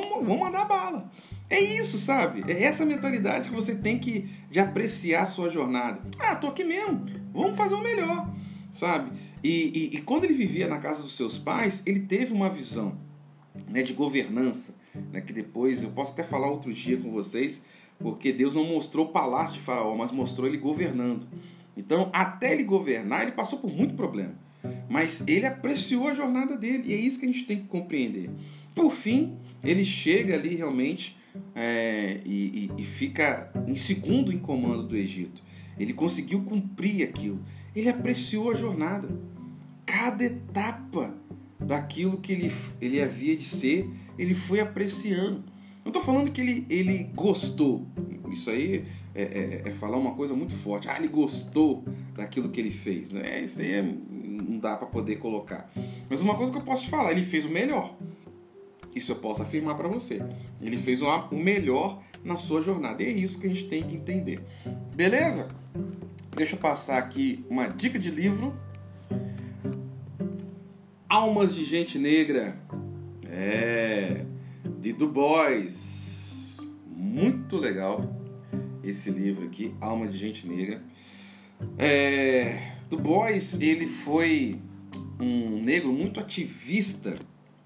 vamos, 0.00 0.26
vamos 0.26 0.40
mandar 0.40 0.64
bala. 0.64 1.10
É 1.48 1.60
isso, 1.60 1.98
sabe? 1.98 2.44
É 2.50 2.64
essa 2.64 2.84
mentalidade 2.84 3.48
que 3.48 3.54
você 3.54 3.74
tem 3.74 3.98
que 3.98 4.28
de 4.50 4.60
apreciar 4.60 5.22
a 5.22 5.26
sua 5.26 5.50
jornada. 5.50 6.00
Ah, 6.18 6.34
tô 6.34 6.48
aqui 6.48 6.64
mesmo, 6.64 7.04
vamos 7.32 7.56
fazer 7.56 7.74
o 7.74 7.82
melhor, 7.82 8.28
sabe? 8.72 9.12
E, 9.42 9.90
e, 9.92 9.96
e 9.96 10.00
quando 10.00 10.24
ele 10.24 10.34
vivia 10.34 10.66
na 10.66 10.78
casa 10.78 11.02
dos 11.02 11.16
seus 11.16 11.38
pais, 11.38 11.82
ele 11.84 12.00
teve 12.00 12.32
uma 12.32 12.48
visão 12.48 12.96
né, 13.68 13.82
de 13.82 13.92
governança, 13.92 14.74
né, 15.12 15.20
que 15.20 15.32
depois 15.32 15.82
eu 15.82 15.90
posso 15.90 16.12
até 16.12 16.22
falar 16.22 16.48
outro 16.50 16.72
dia 16.72 16.96
com 16.96 17.10
vocês, 17.10 17.60
porque 17.98 18.32
Deus 18.32 18.54
não 18.54 18.64
mostrou 18.64 19.06
o 19.06 19.08
palácio 19.10 19.54
de 19.54 19.60
Faraó, 19.60 19.94
mas 19.94 20.10
mostrou 20.10 20.48
ele 20.48 20.56
governando. 20.56 21.26
Então, 21.76 22.08
até 22.12 22.52
ele 22.52 22.64
governar, 22.64 23.22
ele 23.22 23.32
passou 23.32 23.58
por 23.58 23.70
muito 23.70 23.94
problema. 23.94 24.34
Mas 24.88 25.22
ele 25.26 25.46
apreciou 25.46 26.08
a 26.08 26.14
jornada 26.14 26.56
dele, 26.56 26.84
e 26.86 26.94
é 26.94 26.96
isso 26.96 27.18
que 27.18 27.26
a 27.26 27.28
gente 27.28 27.44
tem 27.44 27.58
que 27.58 27.66
compreender. 27.66 28.30
Por 28.74 28.92
fim, 28.92 29.36
ele 29.62 29.84
chega 29.84 30.34
ali 30.34 30.56
realmente 30.56 31.16
é, 31.54 32.20
e, 32.24 32.70
e, 32.76 32.82
e 32.82 32.84
fica 32.84 33.52
em 33.66 33.74
segundo 33.74 34.32
em 34.32 34.38
comando 34.38 34.86
do 34.86 34.96
Egito. 34.96 35.42
Ele 35.78 35.92
conseguiu 35.92 36.42
cumprir 36.42 37.02
aquilo. 37.02 37.40
Ele 37.74 37.88
apreciou 37.88 38.50
a 38.50 38.54
jornada. 38.54 39.08
Cada 39.84 40.24
etapa 40.24 41.14
daquilo 41.58 42.18
que 42.18 42.32
ele, 42.32 42.52
ele 42.80 43.02
havia 43.02 43.36
de 43.36 43.44
ser, 43.44 43.88
ele 44.18 44.34
foi 44.34 44.60
apreciando. 44.60 45.44
Não 45.84 45.90
estou 45.90 46.02
falando 46.02 46.30
que 46.30 46.40
ele, 46.40 46.66
ele 46.70 47.10
gostou. 47.14 47.86
Isso 48.30 48.50
aí 48.50 48.84
é, 49.14 49.22
é, 49.22 49.62
é, 49.68 49.70
falar 49.72 49.98
uma 49.98 50.14
coisa 50.14 50.34
muito 50.34 50.54
forte. 50.54 50.88
Ah, 50.88 50.96
ele 50.98 51.08
gostou 51.08 51.84
daquilo 52.14 52.48
que 52.48 52.60
ele 52.60 52.70
fez. 52.70 53.12
Né? 53.12 53.42
Isso 53.42 53.60
aí 53.60 53.72
é, 53.72 53.82
não 53.82 54.58
dá 54.58 54.76
para 54.76 54.86
poder 54.86 55.16
colocar. 55.16 55.70
Mas 56.08 56.20
uma 56.20 56.34
coisa 56.34 56.50
que 56.50 56.58
eu 56.58 56.62
posso 56.62 56.84
te 56.84 56.90
falar, 56.90 57.12
ele 57.12 57.22
fez 57.22 57.44
o 57.44 57.50
melhor. 57.50 57.96
Isso 58.94 59.12
eu 59.12 59.16
posso 59.16 59.42
afirmar 59.42 59.76
para 59.76 59.88
você. 59.88 60.22
Ele 60.60 60.78
fez 60.78 61.02
o 61.02 61.08
melhor 61.32 62.02
na 62.22 62.36
sua 62.36 62.60
jornada. 62.60 63.02
E 63.02 63.06
é 63.06 63.10
isso 63.10 63.40
que 63.40 63.46
a 63.46 63.50
gente 63.50 63.66
tem 63.66 63.82
que 63.82 63.96
entender. 63.96 64.40
Beleza? 64.94 65.48
Deixa 66.34 66.54
eu 66.54 66.58
passar 66.60 66.98
aqui 66.98 67.44
uma 67.48 67.66
dica 67.66 67.98
de 67.98 68.10
livro. 68.10 68.54
Almas 71.08 71.54
de 71.54 71.64
Gente 71.64 71.98
Negra. 71.98 72.56
É. 73.28 74.24
De 74.78 74.92
Du 74.92 75.08
Bois. 75.08 76.56
Muito 76.86 77.56
legal 77.56 78.00
esse 78.82 79.10
livro 79.10 79.46
aqui, 79.46 79.74
Alma 79.80 80.06
de 80.06 80.16
Gente 80.16 80.46
Negra. 80.46 80.82
É, 81.78 82.72
du 82.90 82.98
Bois, 82.98 83.60
ele 83.60 83.86
foi 83.86 84.60
um 85.18 85.62
negro 85.62 85.92
muito 85.92 86.20
ativista 86.20 87.16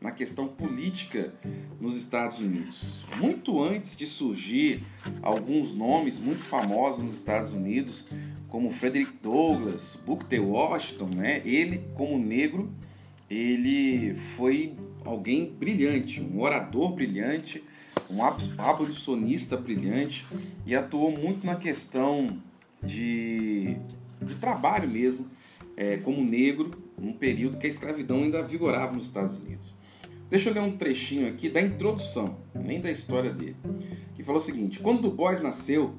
na 0.01 0.13
questão 0.13 0.47
política 0.47 1.33
nos 1.81 1.97
Estados 1.97 2.39
Unidos. 2.39 3.05
Muito 3.17 3.63
antes 3.63 3.97
de 3.97 4.07
surgir 4.07 4.85
alguns 5.21 5.75
nomes 5.75 6.19
muito 6.19 6.41
famosos 6.41 7.03
nos 7.03 7.15
Estados 7.15 7.53
Unidos, 7.53 8.07
como 8.49 8.71
Frederick 8.71 9.13
Douglass, 9.23 9.99
Booker 10.07 10.27
T. 10.27 10.39
Washington, 10.39 11.11
né? 11.17 11.43
Ele, 11.45 11.83
como 11.95 12.19
negro, 12.19 12.71
ele 13.29 14.15
foi 14.15 14.75
alguém 15.05 15.51
brilhante, 15.51 16.21
um 16.21 16.41
orador 16.41 16.93
brilhante, 16.93 17.63
um 18.09 18.23
abolicionista 18.23 19.57
brilhante 19.57 20.27
e 20.65 20.75
atuou 20.75 21.11
muito 21.11 21.45
na 21.45 21.57
questão 21.57 22.41
de, 22.83 23.77
de 24.23 24.35
trabalho 24.37 24.89
mesmo, 24.89 25.27
é, 25.77 25.97
como 25.99 26.23
negro, 26.25 26.71
num 26.97 27.13
período 27.13 27.59
que 27.59 27.67
a 27.67 27.71
escravidão 27.71 28.23
ainda 28.23 28.43
vigorava 28.43 28.95
nos 28.95 29.07
Estados 29.07 29.37
Unidos. 29.37 29.75
Deixa 30.31 30.51
eu 30.51 30.55
ler 30.55 30.61
um 30.61 30.77
trechinho 30.77 31.27
aqui 31.27 31.49
da 31.49 31.61
introdução, 31.61 32.39
nem 32.55 32.81
da 32.81 32.91
história 32.91 33.33
dele, 33.33 33.57
que 34.15 34.23
falou 34.23 34.41
o 34.41 34.45
seguinte: 34.45 34.79
quando 34.79 35.03
Du 35.03 35.11
Bois 35.11 35.41
nasceu, 35.41 35.95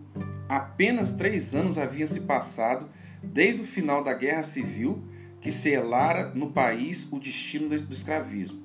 apenas 0.48 1.14
três 1.14 1.56
anos 1.56 1.78
haviam 1.78 2.08
se 2.08 2.22
passado 2.22 2.88
desde 3.24 3.62
o 3.62 3.66
final 3.66 4.04
da 4.04 4.14
Guerra 4.14 4.44
Civil 4.44 5.04
que 5.42 5.52
selara 5.52 6.34
no 6.34 6.52
país 6.52 7.08
o 7.12 7.20
destino 7.20 7.70
do 7.70 7.94
escravismo. 7.94 8.62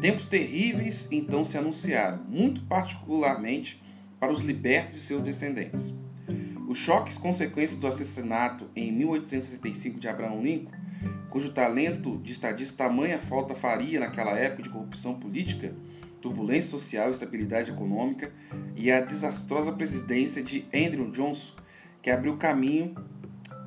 Tempos 0.00 0.26
terríveis 0.26 1.06
então 1.10 1.44
se 1.44 1.56
anunciaram, 1.56 2.24
muito 2.28 2.62
particularmente 2.62 3.80
para 4.18 4.32
os 4.32 4.40
libertos 4.40 4.96
e 4.96 5.00
seus 5.00 5.22
descendentes. 5.22 5.94
Os 6.66 6.78
choques 6.78 7.18
consequentes 7.18 7.76
do 7.76 7.86
assassinato 7.86 8.68
em 8.74 8.90
1865 8.90 10.00
de 10.00 10.08
Abraham 10.08 10.40
Lincoln 10.40 10.72
cujo 11.30 11.52
talento 11.52 12.18
de 12.18 12.32
estadista 12.32 12.84
tamanha 12.84 13.18
falta 13.18 13.54
faria 13.54 14.00
naquela 14.00 14.38
época 14.38 14.62
de 14.62 14.68
corrupção 14.68 15.14
política, 15.14 15.74
turbulência 16.20 16.70
social, 16.70 17.10
estabilidade 17.10 17.70
econômica 17.70 18.32
e 18.76 18.90
a 18.90 19.00
desastrosa 19.00 19.72
presidência 19.72 20.42
de 20.42 20.64
Andrew 20.74 21.10
Johnson, 21.10 21.54
que 22.00 22.10
abriu 22.10 22.36
caminho 22.36 22.94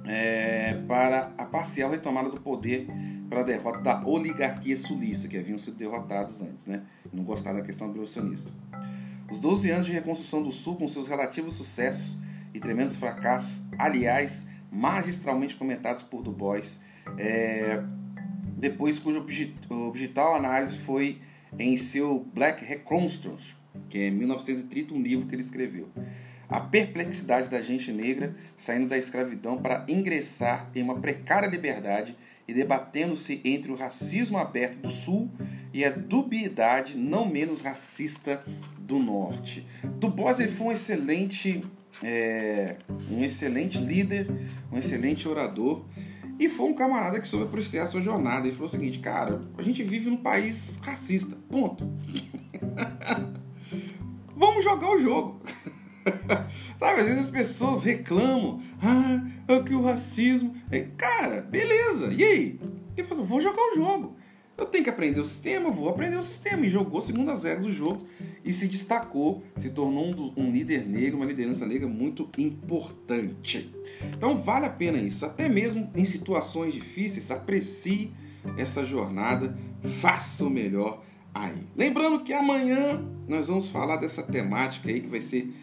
é, 0.05 0.81
para 0.87 1.33
a 1.37 1.45
parcial 1.45 1.91
retomada 1.91 2.29
do 2.29 2.39
poder 2.39 2.87
para 3.29 3.41
a 3.41 3.43
derrota 3.43 3.79
da 3.79 4.03
oligarquia 4.05 4.77
sulista, 4.77 5.27
que 5.27 5.37
haviam 5.37 5.57
sido 5.57 5.75
derrotados 5.75 6.41
antes, 6.41 6.65
né? 6.65 6.83
Não 7.11 7.23
gostaram 7.23 7.59
da 7.59 7.65
questão 7.65 7.89
abolicionista. 7.89 8.49
Os 9.29 9.41
12 9.41 9.69
anos 9.69 9.87
de 9.87 9.93
reconstrução 9.93 10.41
do 10.41 10.51
Sul, 10.51 10.77
com 10.77 10.87
seus 10.87 11.07
relativos 11.07 11.55
sucessos 11.55 12.17
e 12.53 12.59
tremendos 12.59 12.95
fracassos, 12.95 13.61
aliás, 13.77 14.47
magistralmente 14.71 15.55
comentados 15.55 16.01
por 16.01 16.23
Du 16.23 16.31
Bois, 16.31 16.81
é, 17.17 17.81
depois 18.57 18.99
cuja 18.99 19.23
objetal 19.69 20.35
análise 20.35 20.77
foi 20.77 21.19
em 21.57 21.77
seu 21.77 22.25
Black 22.33 22.63
Reconstruction, 22.65 23.55
que 23.89 23.99
é 23.99 24.09
1930, 24.09 24.93
um 24.93 25.01
livro 25.01 25.27
que 25.27 25.35
ele 25.35 25.41
escreveu. 25.41 25.87
A 26.49 26.61
perplexidade 26.61 27.49
da 27.49 27.61
gente 27.61 27.91
negra 27.91 28.33
saindo 28.57 28.87
da 28.87 28.97
escravidão 28.97 29.57
para 29.57 29.85
ingressar 29.87 30.69
em 30.73 30.81
uma 30.81 30.95
precária 30.95 31.47
liberdade 31.47 32.15
e 32.47 32.53
debatendo-se 32.53 33.41
entre 33.43 33.71
o 33.71 33.75
racismo 33.75 34.37
aberto 34.37 34.77
do 34.77 34.89
Sul 34.89 35.29
e 35.73 35.83
a 35.83 35.89
dubiedade 35.89 36.97
não 36.97 37.29
menos 37.29 37.59
racista 37.59 38.41
do 38.79 38.97
Norte. 38.97 39.67
Du 39.99 40.09
Bois 40.09 40.37
foi 40.53 40.67
um 40.67 40.71
excelente, 40.71 41.61
é, 42.01 42.77
um 43.11 43.21
excelente 43.21 43.77
líder, 43.77 44.27
um 44.71 44.77
excelente 44.77 45.27
orador 45.27 45.85
e 46.39 46.47
foi 46.47 46.67
um 46.67 46.73
camarada 46.73 47.19
que 47.19 47.27
soube 47.27 47.45
apreciar 47.45 47.83
a 47.83 47.87
sua 47.87 48.01
jornada. 48.01 48.47
Ele 48.47 48.51
falou 48.51 48.67
o 48.67 48.71
seguinte, 48.71 48.99
cara, 48.99 49.41
a 49.57 49.61
gente 49.61 49.81
vive 49.83 50.09
num 50.09 50.17
país 50.17 50.77
racista. 50.81 51.35
Ponto. 51.49 51.89
Vamos 54.35 54.63
jogar 54.63 54.91
o 54.91 54.99
jogo. 54.99 55.41
Sabe, 56.77 57.01
às 57.01 57.07
vezes 57.07 57.23
as 57.23 57.29
pessoas 57.29 57.83
reclamam, 57.83 58.61
ah, 58.81 59.25
é 59.47 59.63
que 59.63 59.73
o 59.73 59.81
racismo. 59.81 60.55
Cara, 60.95 61.41
beleza, 61.41 62.13
e 62.13 62.23
aí? 62.23 62.59
Ele 62.95 63.07
falou, 63.07 63.25
vou 63.25 63.41
jogar 63.41 63.61
o 63.73 63.75
jogo. 63.75 64.15
Eu 64.57 64.65
tenho 64.65 64.83
que 64.83 64.89
aprender 64.89 65.19
o 65.19 65.25
sistema, 65.25 65.69
vou 65.69 65.89
aprender 65.89 66.15
o 66.15 66.23
sistema. 66.23 66.65
E 66.65 66.69
jogou 66.69 67.01
segundo 67.01 67.29
as 67.29 67.43
regras 67.43 67.65
do 67.65 67.71
jogo 67.71 68.07
e 68.47 68.53
se 68.53 68.67
destacou, 68.67 69.43
se 69.57 69.69
tornou 69.69 70.05
um, 70.05 70.33
um, 70.37 70.51
líder 70.51 70.87
negro, 70.87 71.17
uma 71.17 71.25
liderança 71.25 71.65
negra 71.65 71.87
muito 71.87 72.29
importante. 72.37 73.69
Então 74.15 74.37
vale 74.37 74.65
a 74.65 74.69
pena 74.69 74.97
isso, 74.97 75.25
até 75.25 75.49
mesmo 75.49 75.91
em 75.93 76.05
situações 76.05 76.73
difíceis, 76.73 77.29
aprecie 77.29 78.11
essa 78.57 78.85
jornada, 78.85 79.57
faça 79.83 80.45
o 80.45 80.49
melhor 80.49 81.03
aí. 81.33 81.67
Lembrando 81.75 82.23
que 82.23 82.31
amanhã 82.31 83.03
nós 83.27 83.49
vamos 83.49 83.67
falar 83.69 83.97
dessa 83.97 84.23
temática 84.23 84.89
aí 84.89 85.01
que 85.01 85.09
vai 85.09 85.21
ser 85.21 85.53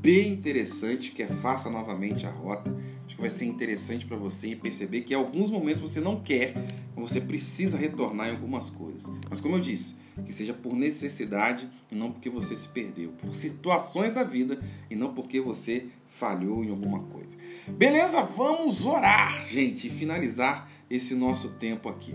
bem 0.00 0.32
interessante, 0.32 1.12
que 1.12 1.22
é 1.22 1.26
faça 1.26 1.68
novamente 1.68 2.26
a 2.26 2.30
rota 2.30 2.74
que 3.06 3.20
vai 3.20 3.28
ser 3.28 3.44
interessante 3.44 4.06
para 4.06 4.16
você 4.16 4.56
perceber 4.56 5.02
que 5.02 5.12
em 5.12 5.16
alguns 5.16 5.50
momentos 5.50 5.82
você 5.82 6.00
não 6.00 6.20
quer, 6.20 6.54
você 6.96 7.20
precisa 7.20 7.76
retornar 7.76 8.28
em 8.28 8.30
algumas 8.30 8.70
coisas. 8.70 9.12
Mas 9.28 9.40
como 9.40 9.56
eu 9.56 9.60
disse, 9.60 9.96
que 10.24 10.32
seja 10.32 10.52
por 10.52 10.74
necessidade 10.74 11.68
e 11.90 11.94
não 11.94 12.12
porque 12.12 12.30
você 12.30 12.56
se 12.56 12.68
perdeu, 12.68 13.10
por 13.12 13.34
situações 13.34 14.12
da 14.12 14.22
vida 14.22 14.60
e 14.90 14.96
não 14.96 15.14
porque 15.14 15.40
você 15.40 15.86
falhou 16.08 16.64
em 16.64 16.70
alguma 16.70 17.00
coisa. 17.00 17.36
Beleza? 17.68 18.22
Vamos 18.22 18.84
orar, 18.84 19.46
gente, 19.46 19.86
e 19.86 19.90
finalizar 19.90 20.70
esse 20.88 21.14
nosso 21.14 21.50
tempo 21.50 21.88
aqui. 21.88 22.12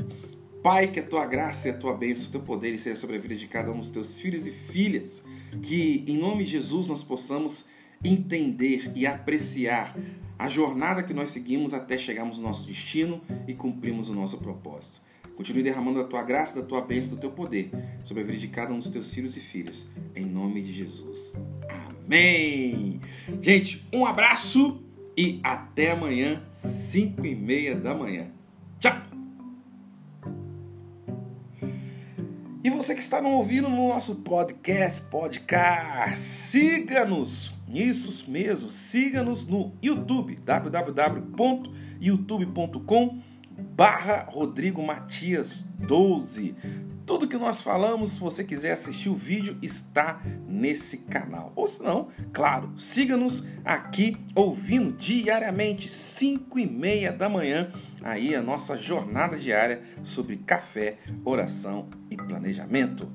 Pai, 0.62 0.88
que 0.88 1.00
a 1.00 1.04
tua 1.04 1.26
graça 1.26 1.68
e 1.68 1.72
a 1.72 1.78
tua 1.78 1.94
bênção, 1.94 2.28
o 2.28 2.32
teu 2.32 2.42
poder 2.42 2.74
esteja 2.74 2.96
sobre 2.96 3.16
a 3.16 3.20
vida 3.20 3.36
de 3.36 3.48
cada 3.48 3.72
um 3.72 3.80
dos 3.80 3.92
teus 3.92 4.20
filhos 4.20 4.48
e 4.48 4.52
filhas, 4.52 5.24
que 5.62 6.04
em 6.08 6.18
nome 6.18 6.44
de 6.44 6.52
Jesus 6.52 6.88
nós 6.88 7.04
possamos 7.04 7.68
entender 8.04 8.92
e 8.96 9.06
apreciar 9.06 9.96
a 10.38 10.50
jornada 10.50 11.04
que 11.04 11.14
nós 11.14 11.30
seguimos 11.30 11.74
até 11.74 11.98
chegarmos 11.98 12.38
no 12.38 12.44
nosso 12.44 12.66
destino 12.66 13.22
e 13.48 13.54
cumprirmos 13.54 14.10
o 14.10 14.14
nosso 14.14 14.38
propósito. 14.38 15.02
Continue 15.36 15.64
derramando 15.64 16.00
a 16.00 16.06
tua 16.06 16.24
graça, 16.24 16.62
da 16.62 16.66
tua 16.66 16.82
bênção, 16.82 17.16
do 17.16 17.18
teu 17.18 17.32
poder 17.32 17.70
sobre 18.04 18.24
a 18.24 18.26
vida 18.26 18.38
de 18.38 18.48
cada 18.48 18.74
um 18.74 18.80
dos 18.80 18.90
teus 18.90 19.14
filhos 19.14 19.36
e 19.36 19.42
filhas. 19.42 19.86
Em 20.16 20.26
nome 20.26 20.62
de 20.62 20.72
Jesus. 20.72 21.38
Amém. 21.68 23.02
Gente, 23.42 23.86
um 23.94 24.06
abraço 24.06 24.82
e 25.18 25.42
até 25.44 25.92
amanhã, 25.92 26.42
5 26.54 27.26
e 27.26 27.36
meia 27.36 27.76
da 27.76 27.94
manhã. 27.94 28.28
Tchau! 28.80 28.96
E 32.64 32.70
você 32.70 32.96
que 32.96 33.02
está 33.02 33.22
nos 33.22 33.32
ouvindo 33.32 33.68
no 33.70 33.90
nosso 33.90 34.16
podcast, 34.16 35.02
podcast, 35.04 36.18
siga-nos, 36.18 37.54
isso 37.74 38.32
mesmo, 38.32 38.72
siga-nos 38.72 39.46
no 39.46 39.74
YouTube, 39.82 40.38
www.youtube.com 40.38 43.35
barra 43.58 44.26
Rodrigo 44.30 44.82
Matias 44.86 45.68
12. 45.80 46.56
Tudo 47.06 47.28
que 47.28 47.38
nós 47.38 47.62
falamos, 47.62 48.12
se 48.12 48.20
você 48.20 48.44
quiser 48.44 48.72
assistir 48.72 49.10
o 49.10 49.16
vídeo, 49.16 49.58
está 49.62 50.22
nesse 50.48 50.98
canal. 50.98 51.54
Ou 51.56 51.68
se 51.68 51.84
não, 51.84 52.08
claro, 52.34 52.72
siga-nos 52.78 53.46
aqui 53.64 54.18
ouvindo 54.34 54.92
diariamente, 54.92 55.88
5 55.88 56.58
e 56.58 56.66
meia 56.66 57.12
da 57.12 57.30
manhã, 57.30 57.72
aí 58.02 58.34
a 58.34 58.42
nossa 58.42 58.76
jornada 58.76 59.38
diária 59.38 59.84
sobre 60.04 60.38
café, 60.38 60.98
oração 61.24 61.90
e 62.10 62.18
planejamento. 62.18 63.12